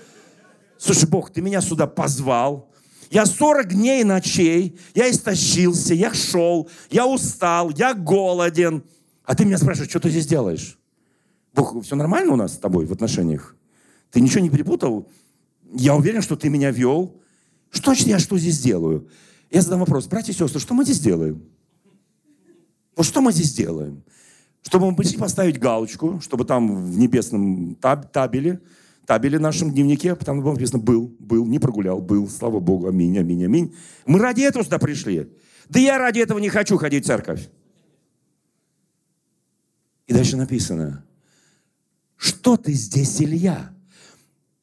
[0.78, 2.70] Слушай, Бог, ты меня сюда позвал.
[3.10, 8.84] Я 40 дней и ночей, я истощился, я шел, я устал, я голоден.
[9.26, 10.78] А ты меня спрашиваешь, что ты здесь делаешь?
[11.56, 13.56] Бог, все нормально у нас с тобой в отношениях?
[14.12, 15.10] Ты ничего не перепутал?
[15.74, 17.22] Я уверен, что ты меня вел.
[17.70, 19.08] Что значит я что здесь делаю?
[19.50, 20.08] Я задам вопрос.
[20.08, 21.44] Братья и сестры, что мы здесь делаем?
[22.96, 24.04] Вот что мы здесь делаем?
[24.62, 28.62] Чтобы мы пришли поставить галочку, чтобы там в небесном таб табеле,
[29.06, 33.44] табеле нашем дневнике, там было написано «был», «был», не прогулял, «был», слава Богу, аминь, аминь,
[33.44, 33.76] аминь.
[34.06, 35.30] Мы ради этого сюда пришли.
[35.68, 37.50] Да я ради этого не хочу ходить в церковь.
[40.06, 41.04] И дальше написано,
[42.18, 43.74] что ты здесь, Илья?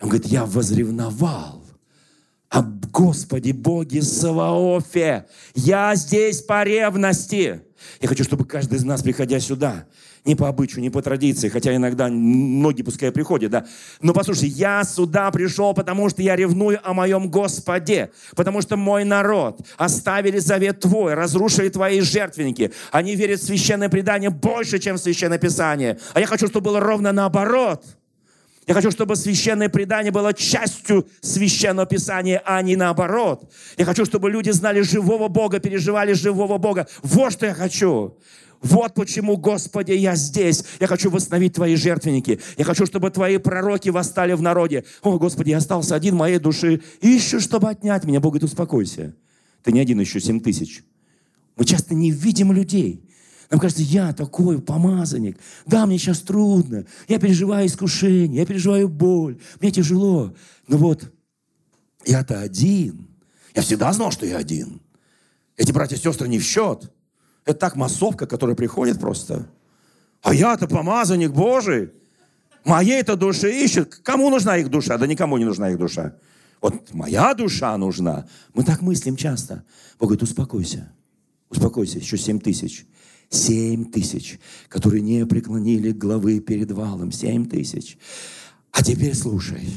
[0.01, 1.65] Он говорит, я возревновал
[2.49, 5.27] об Господе Боге Саваофе.
[5.55, 7.63] Я здесь по ревности.
[8.01, 9.87] Я хочу, чтобы каждый из нас, приходя сюда,
[10.25, 13.67] не по обычаю, не по традиции, хотя иногда многие пускай приходят, да.
[14.01, 19.05] Но послушай, я сюда пришел, потому что я ревную о моем Господе, потому что мой
[19.05, 22.73] народ оставили завет Твой, разрушили Твои жертвенники.
[22.91, 25.99] Они верят в священное предание больше, чем в священное писание.
[26.15, 27.85] А я хочу, чтобы было ровно наоборот–
[28.69, 33.51] я хочу, чтобы священное предание было частью священного писания, а не наоборот.
[33.79, 36.87] Я хочу, чтобы люди знали живого Бога, переживали живого Бога.
[37.03, 38.19] Вот что я хочу.
[38.61, 40.65] Вот почему, Господи, я здесь.
[40.81, 42.41] Я хочу восстановить Твои жертвенники.
[42.59, 44.85] Я хочу, чтобы Твои пророки восстали в народе.
[45.01, 46.83] О, Господи, я остался один моей души.
[47.01, 48.21] Ищу, чтобы отнять меня.
[48.21, 49.15] Бог говорит, успокойся.
[49.63, 50.85] Ты не один, еще семь тысяч.
[51.57, 53.03] Мы часто не видим людей.
[53.51, 55.39] Нам кажется, я такой помазанник.
[55.65, 56.85] Да, мне сейчас трудно.
[57.09, 59.41] Я переживаю искушение, я переживаю боль.
[59.61, 60.35] Мне тяжело.
[60.67, 61.11] Но вот
[62.05, 63.09] я-то один.
[63.55, 64.83] Я всегда знал, что я один.
[65.57, 66.93] Эти братья и сестры не в счет.
[67.45, 69.49] Это так массовка, которая приходит просто.
[70.23, 71.91] А я-то помазанник Божий.
[72.65, 73.95] Моей-то души ищет.
[73.97, 74.99] Кому нужна их душа?
[74.99, 76.17] Да никому не нужна их душа.
[76.61, 78.27] Вот моя душа нужна.
[78.53, 79.65] Мы так мыслим часто.
[79.99, 80.93] Бог говорит, успокойся.
[81.49, 82.87] Успокойся, еще семь тысяч.
[83.31, 84.39] Семь тысяч,
[84.69, 87.13] которые не преклонили главы перед валом.
[87.13, 87.99] Семь тысяч.
[88.73, 89.69] А теперь слушай.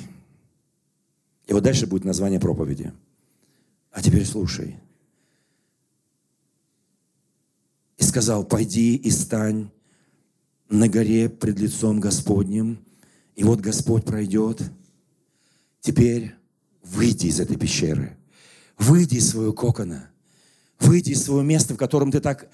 [1.48, 2.94] И вот дальше будет название проповеди.
[3.92, 4.78] А теперь слушай.
[7.98, 9.70] И сказал, пойди и стань
[10.70, 12.80] на горе пред лицом Господним.
[13.36, 14.62] И вот Господь пройдет.
[15.82, 16.36] Теперь
[16.84, 18.18] выйди из этой пещеры.
[18.78, 20.10] Выйди из своего кокона.
[20.80, 22.50] Выйди из своего места, в котором ты так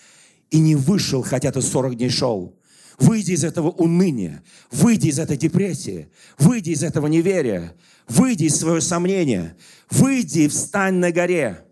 [0.51, 2.57] и не вышел, хотя ты 40 дней шел.
[2.99, 7.75] Выйди из этого уныния, выйди из этой депрессии, выйди из этого неверия,
[8.07, 9.55] выйди из своего сомнения,
[9.91, 11.63] выйди и встань на горе.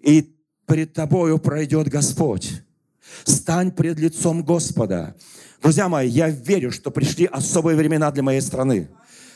[0.00, 0.34] и
[0.66, 2.62] пред тобою пройдет Господь.
[3.24, 5.14] Стань пред лицом Господа.
[5.62, 8.88] Друзья мои, я верю, что пришли особые времена для моей страны,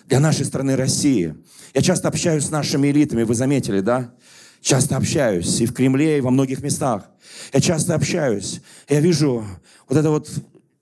[0.07, 1.35] для нашей страны России.
[1.74, 4.14] Я часто общаюсь с нашими элитами, вы заметили, да?
[4.60, 7.08] Часто общаюсь и в Кремле, и во многих местах.
[7.52, 8.60] Я часто общаюсь.
[8.88, 9.44] Я вижу
[9.88, 10.28] вот это вот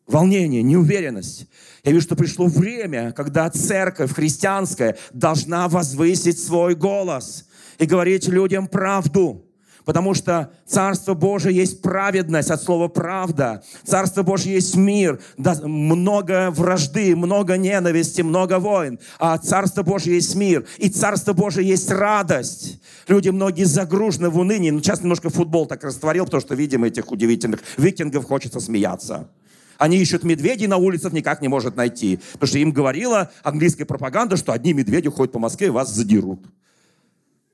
[0.06, 1.46] волнение, неуверенность.
[1.82, 7.46] Я вижу, что пришло время, когда церковь христианская должна возвысить свой голос
[7.78, 9.44] и говорить людям правду.
[9.85, 13.62] Потому что Царство Божие есть праведность от слова «правда».
[13.85, 15.20] Царство Божие есть мир.
[15.37, 18.99] Да, много вражды, много ненависти, много войн.
[19.18, 20.66] А Царство Божие есть мир.
[20.79, 22.81] И Царство Божие есть радость.
[23.09, 24.70] Люди многие загружены в унынии.
[24.70, 29.29] Ну, сейчас немножко футбол так растворил, потому что видим этих удивительных викингов, хочется смеяться.
[29.77, 32.20] Они ищут медведей на улицах, никак не может найти.
[32.33, 36.40] Потому что им говорила английская пропаганда, что одни медведи ходят по Москве и вас задерут.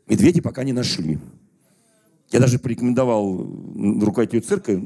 [0.06, 1.18] Медведи пока не нашли.
[2.32, 3.38] Я даже порекомендовал
[4.00, 4.80] руководителю цирка,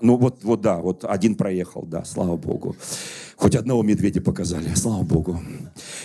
[0.00, 2.76] ну вот, вот да, вот один проехал, да, слава Богу.
[3.36, 5.40] Хоть одного медведя показали, слава Богу.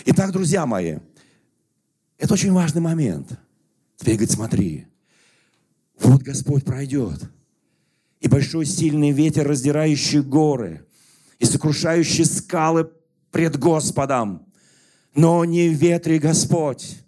[0.04, 0.98] Итак, друзья мои,
[2.18, 3.38] это очень важный момент.
[3.96, 4.86] Теперь говорит, смотри,
[5.98, 7.20] вот Господь пройдет,
[8.20, 10.86] и большой сильный ветер, раздирающий горы,
[11.38, 12.90] и сокрушающий скалы
[13.30, 14.46] пред Господом.
[15.14, 17.03] Но не ветре Господь.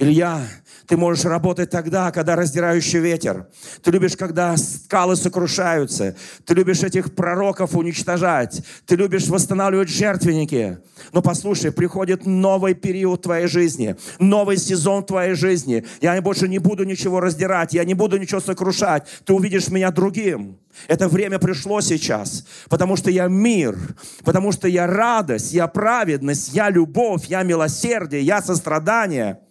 [0.00, 0.40] Илья,
[0.86, 3.48] ты можешь работать тогда, когда раздирающий ветер.
[3.82, 6.16] Ты любишь, когда скалы сокрушаются.
[6.46, 8.62] Ты любишь этих пророков уничтожать.
[8.86, 10.78] Ты любишь восстанавливать жертвенники.
[11.12, 15.84] Но послушай, приходит новый период твоей жизни, новый сезон твоей жизни.
[16.00, 19.06] Я больше не буду ничего раздирать, я не буду ничего сокрушать.
[19.26, 20.58] Ты увидишь меня другим.
[20.88, 23.76] Это время пришло сейчас, потому что я мир,
[24.24, 29.40] потому что я радость, я праведность, я любовь, я милосердие, я сострадание–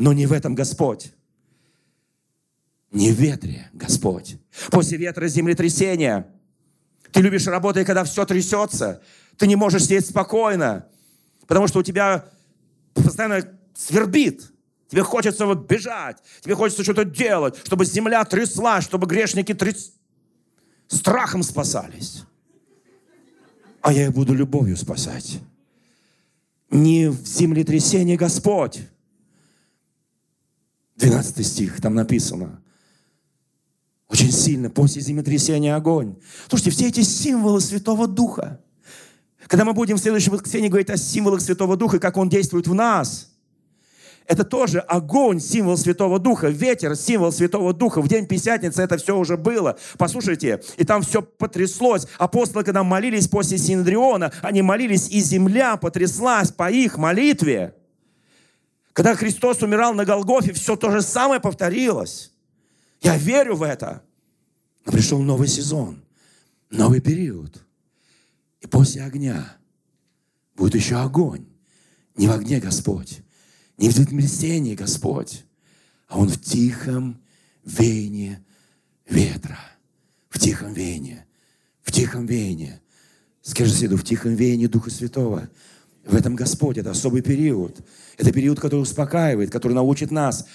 [0.00, 1.12] но не в этом Господь.
[2.90, 4.38] Не в ветре Господь.
[4.70, 6.26] После ветра землетрясения.
[7.12, 9.02] Ты любишь работать, когда все трясется.
[9.36, 10.86] Ты не можешь сидеть спокойно,
[11.46, 12.24] потому что у тебя
[12.94, 14.50] постоянно свербит.
[14.88, 19.92] Тебе хочется вот бежать, тебе хочется что-то делать, чтобы земля тряслась, чтобы грешники тряс...
[20.88, 22.24] страхом спасались.
[23.82, 25.40] А я их буду любовью спасать.
[26.70, 28.80] Не в землетрясении Господь,
[31.00, 32.60] 12 стих, там написано.
[34.08, 36.16] Очень сильно, после землетрясения огонь.
[36.48, 38.60] Слушайте, все эти символы Святого Духа.
[39.46, 42.74] Когда мы будем в следующем воскресенье говорить о символах Святого Духа, как Он действует в
[42.74, 43.30] нас,
[44.26, 48.00] это тоже огонь, символ Святого Духа, ветер, символ Святого Духа.
[48.00, 49.76] В день Пятидесятницы это все уже было.
[49.98, 52.06] Послушайте, и там все потряслось.
[52.18, 57.74] Апостолы, когда молились после Синдриона, они молились, и земля потряслась по их молитве.
[59.00, 62.34] Когда Христос умирал на Голгофе, все то же самое повторилось.
[63.00, 64.02] Я верю в это.
[64.84, 66.04] Но пришел новый сезон,
[66.68, 67.64] новый период.
[68.60, 69.56] И после огня
[70.54, 71.46] будет еще огонь.
[72.14, 73.20] Не в огне Господь,
[73.78, 75.46] не в землетрясении Господь,
[76.06, 77.22] а Он в тихом
[77.64, 78.38] веянии
[79.08, 79.58] ветра.
[80.28, 81.24] В тихом веянии.
[81.80, 82.78] В тихом веянии.
[83.40, 85.48] Скажи соседу, в тихом веянии Духа Святого–
[86.10, 86.78] в этом Господь.
[86.78, 87.80] Это особый период.
[88.18, 90.46] Это период, который успокаивает, который научит нас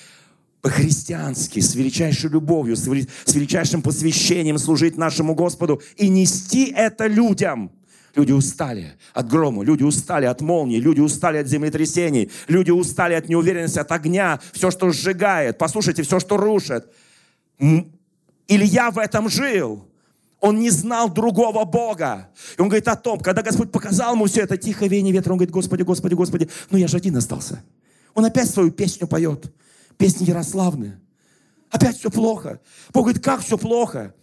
[0.62, 7.72] по-христиански, с величайшей любовью, с величайшим посвящением служить нашему Господу и нести это людям.
[8.16, 13.28] Люди устали от грома, люди устали от молнии, люди устали от землетрясений, люди устали от
[13.28, 15.58] неуверенности, от огня, все, что сжигает.
[15.58, 16.88] Послушайте, все, что рушит.
[18.48, 19.88] Илья в этом жил.
[20.46, 22.30] Он не знал другого Бога.
[22.56, 25.40] И он говорит о том, когда Господь показал ему все это тихо веяние ветра, он
[25.40, 27.64] говорит, Господи, Господи, Господи, ну я же один остался.
[28.14, 29.52] Он опять свою песню поет.
[29.98, 31.00] Песни Ярославны.
[31.72, 32.60] Опять все плохо.
[32.94, 34.14] Бог говорит, как все плохо?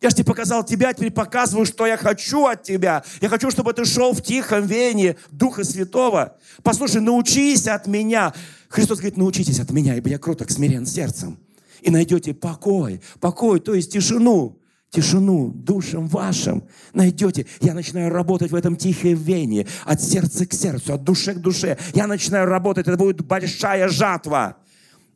[0.00, 3.02] Я же тебе показал тебя, теперь показываю, что я хочу от тебя.
[3.20, 6.36] Я хочу, чтобы ты шел в тихом веянии Духа Святого.
[6.62, 8.32] Послушай, научись от меня.
[8.68, 11.40] Христос говорит, научитесь от меня, ибо я круток, смирен сердцем.
[11.80, 13.00] И найдете покой.
[13.18, 14.61] Покой, то есть тишину
[14.92, 17.46] тишину душам вашим найдете.
[17.60, 21.78] Я начинаю работать в этом тихой вене, от сердца к сердцу, от души к душе.
[21.94, 24.58] Я начинаю работать, это будет большая жатва.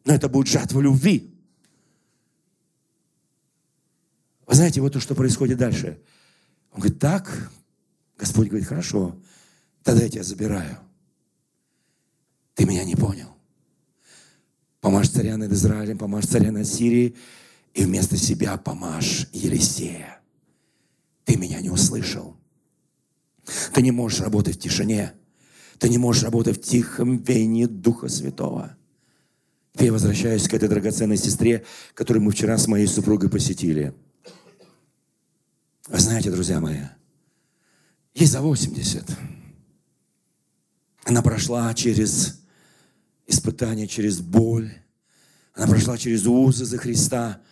[0.04, 1.30] Но это будет жатва любви.
[4.46, 6.00] Вы знаете, вот то, что происходит дальше.
[6.72, 7.50] Он говорит, так,
[8.16, 9.16] Господь говорит, хорошо,
[9.82, 10.78] тогда я тебя забираю.
[12.54, 13.28] Ты меня не понял.
[14.80, 17.16] Помажь царя над Израилем, помажь царя над Сирией,
[17.76, 20.20] и вместо себя помажь Елисея.
[21.24, 22.34] Ты меня не услышал.
[23.74, 25.12] Ты не можешь работать в тишине.
[25.78, 28.74] Ты не можешь работать в тихом веянии Духа Святого.
[29.78, 33.94] Я возвращаюсь к этой драгоценной сестре, которую мы вчера с моей супругой посетили.
[35.86, 36.80] Вы знаете, друзья мои,
[38.14, 39.04] ей за 80.
[41.04, 42.40] Она прошла через
[43.26, 44.72] испытания, через боль.
[45.52, 47.42] Она прошла через узы за Христа.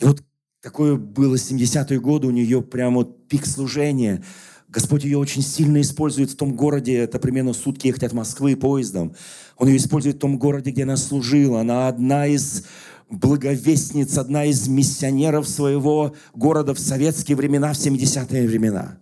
[0.00, 0.22] И вот
[0.62, 4.24] такое было 70-е годы, у нее прямо вот пик служения.
[4.68, 9.14] Господь ее очень сильно использует в том городе, это примерно сутки ехать от Москвы поездом.
[9.56, 11.60] Он ее использует в том городе, где она служила.
[11.60, 12.64] Она одна из
[13.10, 18.98] благовестниц, одна из миссионеров своего города в советские времена, в 70-е времена.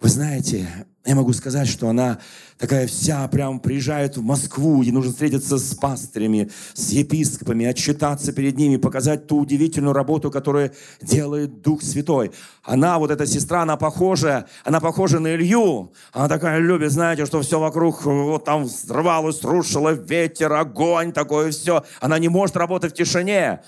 [0.00, 0.68] Вы знаете,
[1.04, 2.18] я могу сказать, что она
[2.58, 8.56] такая вся прям приезжает в Москву, ей нужно встретиться с пастырями, с епископами, отчитаться перед
[8.56, 12.30] ними, показать ту удивительную работу, которую делает Дух Святой.
[12.62, 15.92] Она, вот эта сестра, она похожа, она похожа на Илью.
[16.12, 21.84] Она такая любит, знаете, что все вокруг вот там взрывалось, рушило, ветер, огонь, такое все.
[22.00, 23.62] Она не может работать в тишине.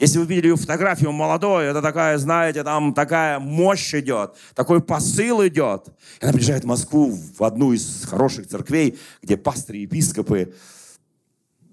[0.00, 5.46] Если вы видели ее фотографию молодой, это такая, знаете, там такая мощь идет, такой посыл
[5.46, 5.88] идет.
[6.20, 10.54] И она приезжает в Москву в одну из хороших церквей, где пасторы, епископы.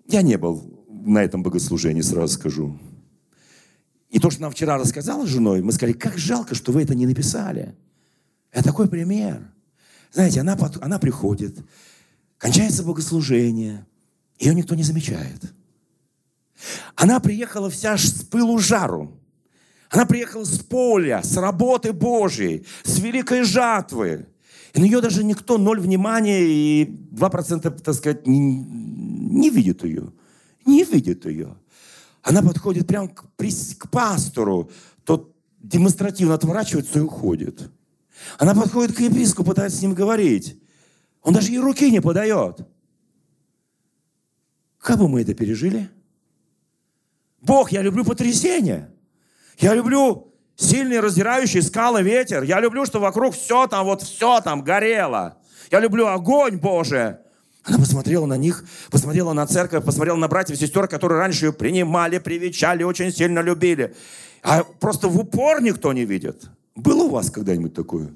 [0.08, 2.78] Я не был на этом богослужении, сразу скажу.
[4.10, 6.96] И то, что нам вчера рассказала с женой, мы сказали, как жалко, что вы это
[6.96, 7.78] не написали.
[8.52, 9.40] Это такой пример.
[10.12, 11.60] Знаете, она, она приходит,
[12.38, 13.86] кончается богослужение,
[14.38, 15.54] ее никто не замечает–
[16.96, 19.20] она приехала вся с пылу жару.
[19.90, 24.28] Она приехала с поля, с работы Божьей, с великой жатвы.
[24.74, 30.12] И на нее даже никто, ноль внимания и 2%, так сказать, не, не видит ее.
[30.66, 31.56] Не видит ее.
[32.22, 33.26] Она подходит прямо к,
[33.78, 34.70] к пастору,
[35.06, 37.72] тот демонстративно отворачивается и уходит.
[38.38, 40.62] Она подходит к епископу, пытается с ним говорить.
[41.22, 42.68] Он даже ей руки не подает.
[44.80, 45.90] Как бы мы это пережили?
[47.42, 48.90] Бог, я люблю потрясение.
[49.60, 52.44] Я люблю сильный раздирающий скалы ветер.
[52.44, 55.38] Я люблю, что вокруг все там, вот все там горело.
[55.72, 57.16] Я люблю огонь Божий.
[57.64, 61.54] Она посмотрела на них, посмотрела на церковь, посмотрела на братьев и сестер, которые раньше ее
[61.54, 63.94] принимали, привечали, очень сильно любили.
[64.42, 66.50] А просто в упор никто не видит.
[66.76, 68.14] Было у вас когда-нибудь такое?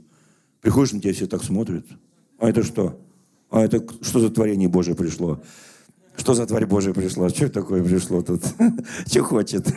[0.62, 1.86] Приходишь, на тебя все так смотрят.
[2.40, 3.02] А это что?
[3.50, 5.42] А это что за творение Божие пришло?
[6.18, 7.30] Что за тварь Божия пришла?
[7.30, 8.44] Что такое пришло тут?
[9.08, 9.68] Что хочет?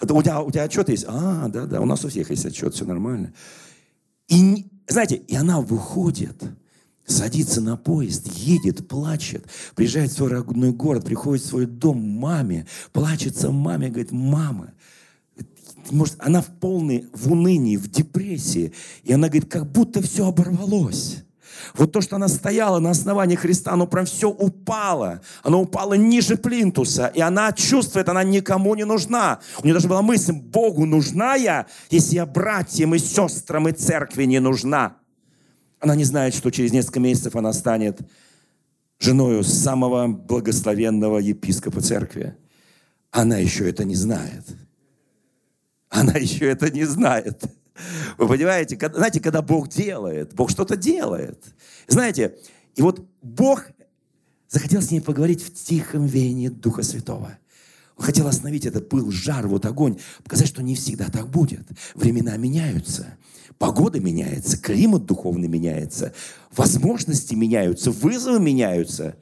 [0.00, 1.04] У тебя, у тебя отчет есть?
[1.06, 3.32] А, да, да, у нас у всех есть отчет, все нормально.
[4.28, 6.42] И, знаете, и она выходит,
[7.06, 12.66] садится на поезд, едет, плачет, приезжает в свой родной город, приходит в свой дом маме,
[12.92, 14.72] плачется маме, говорит, мама,
[15.90, 18.72] может, она в полной, в унынии, в депрессии,
[19.02, 21.24] и она говорит, как будто все оборвалось.
[21.72, 25.20] Вот то, что она стояла на основании Христа, оно прям все упало.
[25.42, 27.06] Оно упало ниже плинтуса.
[27.14, 29.40] И она чувствует, она никому не нужна.
[29.60, 34.24] У нее даже была мысль, Богу нужна я, если я братьям и сестрам и церкви
[34.24, 34.96] не нужна.
[35.80, 38.00] Она не знает, что через несколько месяцев она станет
[38.98, 42.36] женою самого благословенного епископа церкви.
[43.10, 44.44] Она еще это не знает.
[45.88, 47.44] Она еще это не знает.
[48.18, 51.42] Вы понимаете, когда, знаете, когда Бог делает, Бог что-то делает.
[51.88, 52.36] Знаете,
[52.76, 53.66] и вот Бог
[54.48, 57.38] захотел с ней поговорить в тихом веянии Духа Святого.
[57.96, 61.66] Он хотел остановить этот пыл, жар, вот огонь, показать, что не всегда так будет.
[61.94, 63.16] Времена меняются,
[63.58, 66.12] погода меняется, климат духовный меняется,
[66.50, 69.16] возможности меняются, вызовы меняются.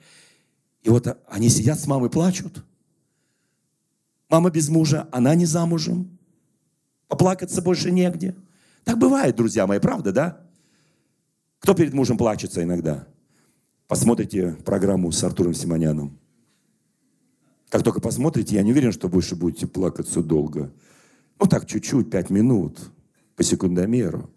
[0.83, 2.65] И вот они сидят с мамой, плачут.
[4.29, 6.12] Мама без мужа, она не замужем.
[7.13, 8.35] Поплакаться больше негде.
[8.85, 10.41] Так бывает, друзья мои, правда, да?
[11.59, 13.07] Кто перед мужем плачется иногда?
[13.87, 16.19] Посмотрите программу с Артуром Симоняном.
[17.69, 20.73] Как только посмотрите, я не уверен, что больше будете плакаться долго.
[21.39, 22.79] Ну так, чуть-чуть, пять минут,
[23.37, 24.31] по секундомеру.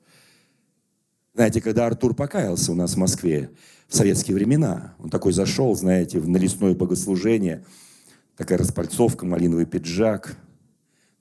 [1.33, 3.51] Знаете, когда Артур покаялся у нас в Москве
[3.87, 7.63] в советские времена, он такой зашел, знаете, в налесное богослужение,
[8.35, 10.35] такая распальцовка, малиновый пиджак,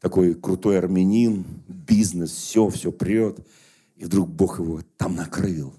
[0.04, 3.38] такой крутой армянин, бизнес, все, все прет.
[3.96, 5.72] И вдруг Бог его там накрыл.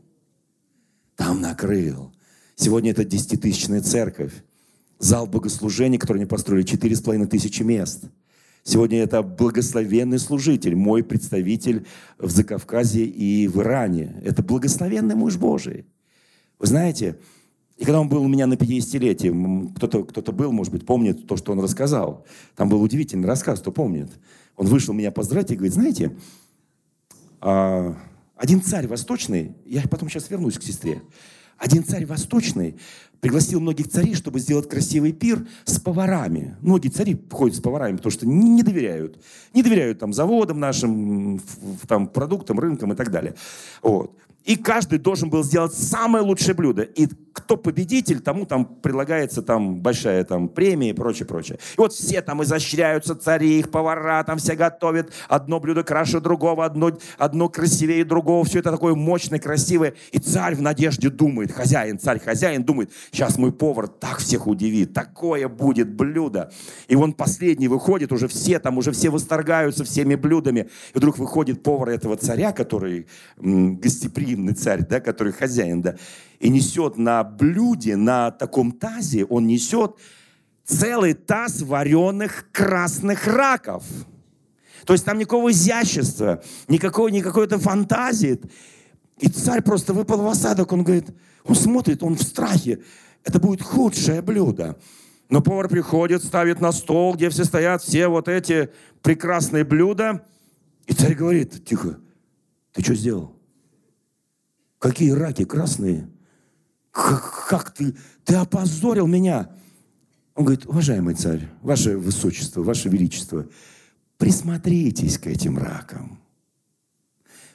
[1.16, 2.12] Там накрыл.
[2.56, 4.34] Сегодня это десятитысячная церковь.
[4.98, 8.06] Зал богослужения, который они построили, четыре с половиной тысячи мест.
[8.64, 11.86] Сегодня это благословенный служитель, мой представитель
[12.18, 14.20] в Закавказье и в Иране.
[14.26, 15.86] Это благословенный муж Божий.
[16.58, 17.20] Вы знаете,
[17.78, 21.36] и когда он был у меня на 50-летии, кто-то кто был, может быть, помнит то,
[21.36, 22.26] что он рассказал.
[22.56, 24.10] Там был удивительный рассказ, кто помнит.
[24.56, 26.16] Он вышел меня поздравить и говорит, знаете,
[27.42, 27.98] а,
[28.38, 31.02] один царь восточный, я потом сейчас вернусь к сестре,
[31.58, 32.78] Один царь восточный
[33.20, 36.56] пригласил многих царей, чтобы сделать красивый пир с поварами.
[36.62, 39.20] Многие цари ходят с поварами, потому что не доверяют.
[39.54, 41.42] Не доверяют там заводам нашим,
[41.88, 43.36] там, продуктам, рынкам и так далее.
[43.82, 44.16] Вот.
[44.46, 46.84] И каждый должен был сделать самое лучшее блюдо.
[46.84, 51.58] И кто победитель, тому там предлагается там большая там премия и прочее, прочее.
[51.74, 55.12] И вот все там изощряются, цари, их повара, там все готовят.
[55.28, 58.46] Одно блюдо краше другого, одно, одно красивее другого.
[58.46, 59.96] Все это такое мощное, красивое.
[60.12, 64.94] И царь в надежде думает, хозяин, царь, хозяин думает, сейчас мой повар так всех удивит,
[64.94, 66.52] такое будет блюдо.
[66.88, 70.70] И он последний выходит, уже все там, уже все восторгаются всеми блюдами.
[70.94, 75.96] И вдруг выходит повар этого царя, который гостеприимный, гостеприимный царь, да, который хозяин, да,
[76.40, 79.96] и несет на блюде, на таком тазе, он несет
[80.66, 83.84] целый таз вареных красных раков.
[84.86, 88.40] То есть там никакого изящества, никакой, никакой-то фантазии.
[89.20, 91.10] И царь просто выпал в осадок, он говорит,
[91.44, 92.80] он смотрит, он в страхе.
[93.24, 94.78] Это будет худшее блюдо.
[95.30, 98.70] Но повар приходит, ставит на стол, где все стоят, все вот эти
[99.02, 100.24] прекрасные блюда.
[100.86, 101.98] И царь говорит, тихо,
[102.74, 103.35] ты что сделал?
[104.80, 106.10] Какие раки красные?
[106.92, 107.96] Как, как ты?
[108.24, 109.50] Ты опозорил меня.
[110.36, 113.48] Он говорит, уважаемый царь, ваше высочество, ваше величество,
[114.18, 116.20] присмотритесь к этим ракам.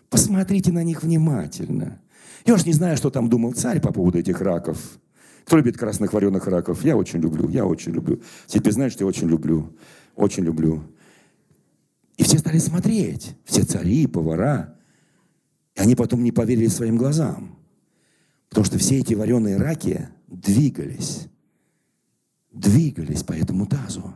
[0.09, 2.01] Посмотрите на них внимательно.
[2.47, 4.79] Я уж не знаю, что там думал царь по поводу этих раков.
[5.45, 6.85] Кто любит красных вареных раков?
[6.85, 8.23] Я очень люблю, я очень люблю.
[8.47, 9.73] Теперь знаешь, что я очень люблю.
[10.17, 10.83] Очень люблю.
[12.17, 13.37] И все стали смотреть.
[13.45, 14.77] Все цари, повара.
[15.81, 17.57] Они потом не поверили своим глазам.
[18.51, 21.29] Потому что все эти вареные раки двигались.
[22.53, 24.15] Двигались по этому тазу.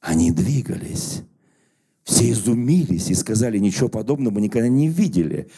[0.00, 1.22] Они двигались.
[2.02, 5.48] Все изумились и сказали, ничего подобного никогда не видели.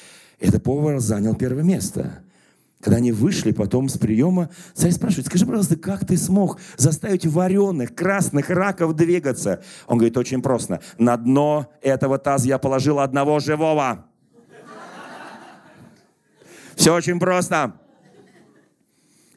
[0.41, 2.23] Это повар занял первое место.
[2.81, 7.95] Когда они вышли потом с приема, царь спрашивает, скажи, пожалуйста, как ты смог заставить вареных
[7.95, 9.63] красных раков двигаться?
[9.87, 10.83] Он говорит, очень просто.
[10.99, 14.08] На дно этого таза я положил одного живого.
[16.79, 17.73] Все очень просто.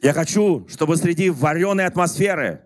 [0.00, 2.60] Я хочу, чтобы среди вареной атмосферы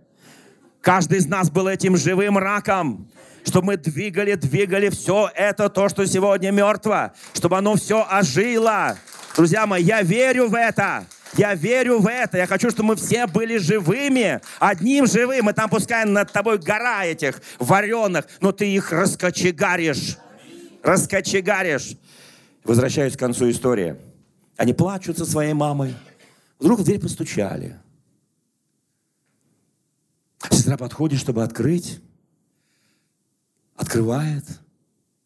[0.83, 3.11] каждый из нас был этим живым раком,
[3.43, 8.99] чтобы мы двигали, двигали все это, то, что сегодня мертво, чтобы оно все ожило.
[9.35, 11.07] Друзья мои, я верю в это.
[11.39, 12.37] Я верю в это.
[12.37, 15.49] Я хочу, чтобы мы все были живыми, одним живым.
[15.49, 20.19] И там пускай над тобой гора этих вареных, но ты их раскочегаришь.
[20.83, 21.97] Раскочегаришь.
[22.63, 23.97] Возвращаюсь к концу истории.
[24.57, 25.95] Они плачут со своей мамой.
[26.59, 27.79] Вдруг в дверь постучали.
[30.51, 32.01] Сестра подходит, чтобы открыть.
[33.75, 34.45] Открывает.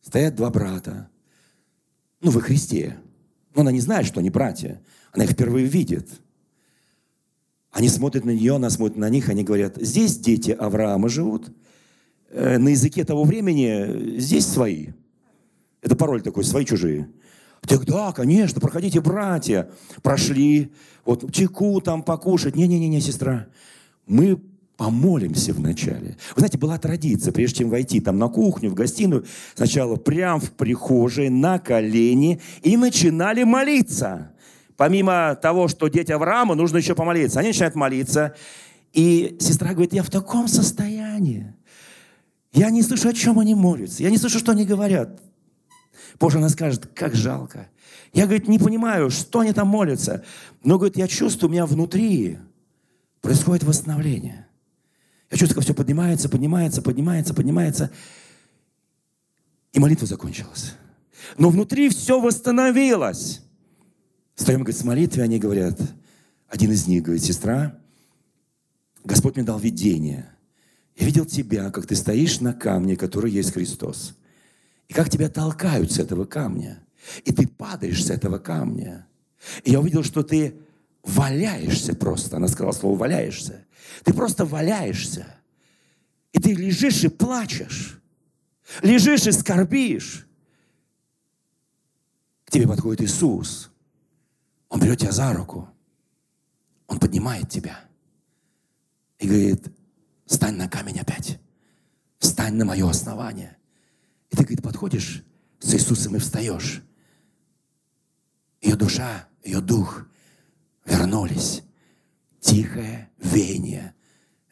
[0.02, 1.08] Стоят два брата.
[2.20, 2.98] Ну, во Христе.
[3.54, 4.82] Но она не знает, что они братья.
[5.12, 6.08] Она их впервые видит.
[7.70, 11.52] Они смотрят на нее, она смотрит на них, они говорят, здесь дети Авраама живут.
[12.30, 14.88] Э, на языке того времени здесь свои.
[15.80, 16.64] Это пароль такой, свои
[17.66, 19.70] Так да, конечно, проходите, братья.
[20.02, 20.72] Прошли,
[21.04, 22.56] вот чеку там покушать.
[22.56, 23.46] Не-не-не, сестра,
[24.06, 24.40] мы
[24.76, 26.16] помолимся вначале.
[26.34, 30.52] Вы знаете, была традиция, прежде чем войти там на кухню, в гостиную, сначала прям в
[30.52, 34.32] прихожей, на колени, и начинали молиться.
[34.78, 37.40] Помимо того, что дети Авраама, нужно еще помолиться.
[37.40, 38.34] Они начинают молиться,
[38.94, 41.54] и сестра говорит, я в таком состоянии.
[42.52, 44.02] Я не слышу, о чем они молятся.
[44.02, 45.20] Я не слышу, что они говорят.
[46.18, 47.68] Позже она скажет, как жалко.
[48.12, 50.24] Я, говорит, не понимаю, что они там молятся.
[50.64, 52.38] Но, говорит, я чувствую, у меня внутри
[53.20, 54.46] происходит восстановление.
[55.30, 57.90] Я чувствую, как все поднимается, поднимается, поднимается, поднимается.
[59.72, 60.74] И молитва закончилась.
[61.38, 63.42] Но внутри все восстановилось.
[64.34, 65.78] Стоим, говорит, с молитвой, они говорят,
[66.48, 67.78] один из них говорит, сестра,
[69.04, 70.30] Господь мне дал видение.
[70.96, 74.16] Я видел тебя, как ты стоишь на камне, который есть Христос.
[74.90, 76.84] И как тебя толкают с этого камня.
[77.24, 79.06] И ты падаешь с этого камня.
[79.62, 80.60] И я увидел, что ты
[81.04, 82.38] валяешься просто.
[82.38, 83.66] Она сказала слово «валяешься».
[84.02, 85.36] Ты просто валяешься.
[86.32, 88.02] И ты лежишь и плачешь.
[88.82, 90.26] Лежишь и скорбишь.
[92.44, 93.70] К тебе подходит Иисус.
[94.70, 95.68] Он берет тебя за руку.
[96.88, 97.78] Он поднимает тебя.
[99.20, 99.68] И говорит,
[100.26, 101.38] стань на камень опять.
[102.18, 103.56] Встань на мое основание.
[104.30, 105.24] И ты, говорит, подходишь
[105.58, 106.82] с Иисусом и встаешь.
[108.60, 110.06] Ее душа, ее дух
[110.84, 111.62] вернулись.
[112.40, 113.94] Тихое веяние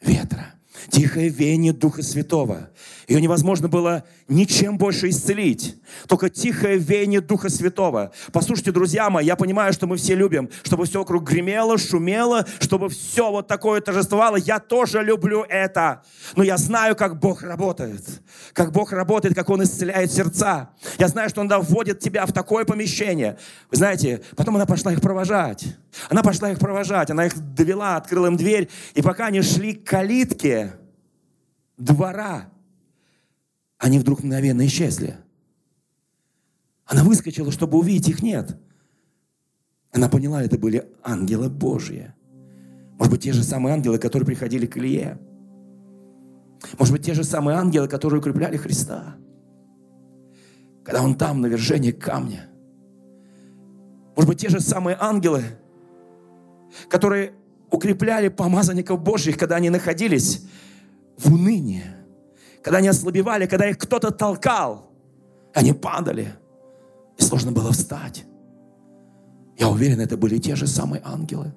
[0.01, 0.58] ветра.
[0.89, 2.69] Тихое веяние Духа Святого.
[3.07, 5.75] Ее невозможно было ничем больше исцелить.
[6.07, 8.11] Только тихое веяние Духа Святого.
[8.31, 12.89] Послушайте, друзья мои, я понимаю, что мы все любим, чтобы все вокруг гремело, шумело, чтобы
[12.89, 14.35] все вот такое торжествовало.
[14.35, 16.03] Я тоже люблю это.
[16.35, 18.03] Но я знаю, как Бог работает.
[18.53, 20.69] Как Бог работает, как Он исцеляет сердца.
[20.99, 23.39] Я знаю, что Он вводит тебя в такое помещение.
[23.71, 25.65] Вы знаете, потом она пошла их провожать.
[26.09, 27.09] Она пошла их провожать.
[27.11, 28.69] Она их довела, открыла им дверь.
[28.93, 30.73] И пока они шли к калитке,
[31.77, 32.49] двора,
[33.77, 35.17] они вдруг мгновенно исчезли.
[36.85, 38.57] Она выскочила, чтобы увидеть их нет.
[39.91, 42.13] Она поняла, это были ангелы Божьи.
[42.97, 45.17] Может быть, те же самые ангелы, которые приходили к Илье.
[46.77, 49.15] Может быть, те же самые ангелы, которые укрепляли Христа.
[50.83, 52.49] Когда он там, на вершине камня.
[54.15, 55.43] Может быть, те же самые ангелы,
[56.87, 57.33] которые
[57.71, 60.43] укрепляли помазанников Божьих, когда они находились
[61.17, 61.83] в унынии,
[62.63, 64.91] когда они ослабевали, когда их кто-то толкал,
[65.53, 66.33] они падали,
[67.17, 68.25] и сложно было встать.
[69.57, 71.53] Я уверен, это были те же самые ангелы.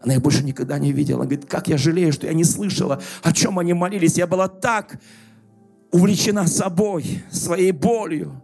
[0.00, 1.20] Она их больше никогда не видела.
[1.20, 4.16] Она говорит, как я жалею, что я не слышала, о чем они молились.
[4.16, 4.98] Я была так
[5.92, 8.42] увлечена собой, своей болью,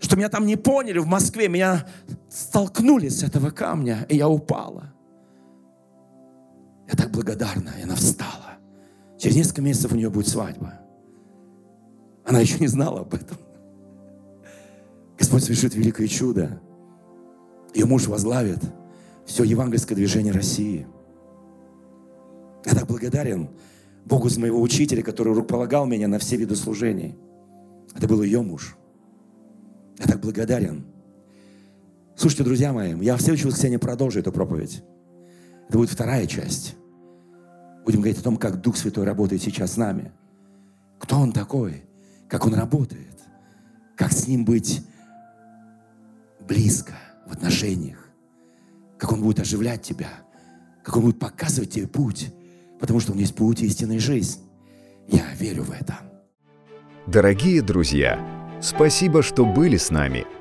[0.00, 1.48] что меня там не поняли в Москве.
[1.48, 1.86] Меня
[2.28, 4.92] столкнули с этого камня, и я упала.
[6.88, 8.58] Я так благодарна, и она встала.
[9.18, 10.80] Через несколько месяцев у нее будет свадьба.
[12.24, 13.36] Она еще не знала об этом.
[15.18, 16.60] Господь совершит великое чудо.
[17.74, 18.60] Ее муж возглавит
[19.26, 20.86] все евангельское движение России.
[22.64, 23.50] Я так благодарен
[24.04, 27.16] Богу за моего учителя, который руководил меня на все виды служений.
[27.94, 28.76] Это был ее муж.
[29.98, 30.86] Я так благодарен.
[32.16, 34.82] Слушайте, друзья мои, я в следующее воскресенье продолжу эту проповедь.
[35.68, 36.76] Это будет вторая часть.
[37.84, 40.12] Будем говорить о том, как Дух Святой работает сейчас с нами.
[40.98, 41.84] Кто Он такой?
[42.28, 43.20] Как Он работает?
[43.96, 44.82] Как с Ним быть
[46.40, 46.94] близко
[47.26, 48.08] в отношениях?
[48.98, 50.08] Как Он будет оживлять тебя?
[50.82, 52.32] Как Он будет показывать тебе путь?
[52.80, 54.42] Потому что Он есть путь истинной жизни.
[55.08, 55.98] Я верю в это.
[57.06, 58.18] Дорогие друзья,
[58.62, 60.26] спасибо, что были с нами.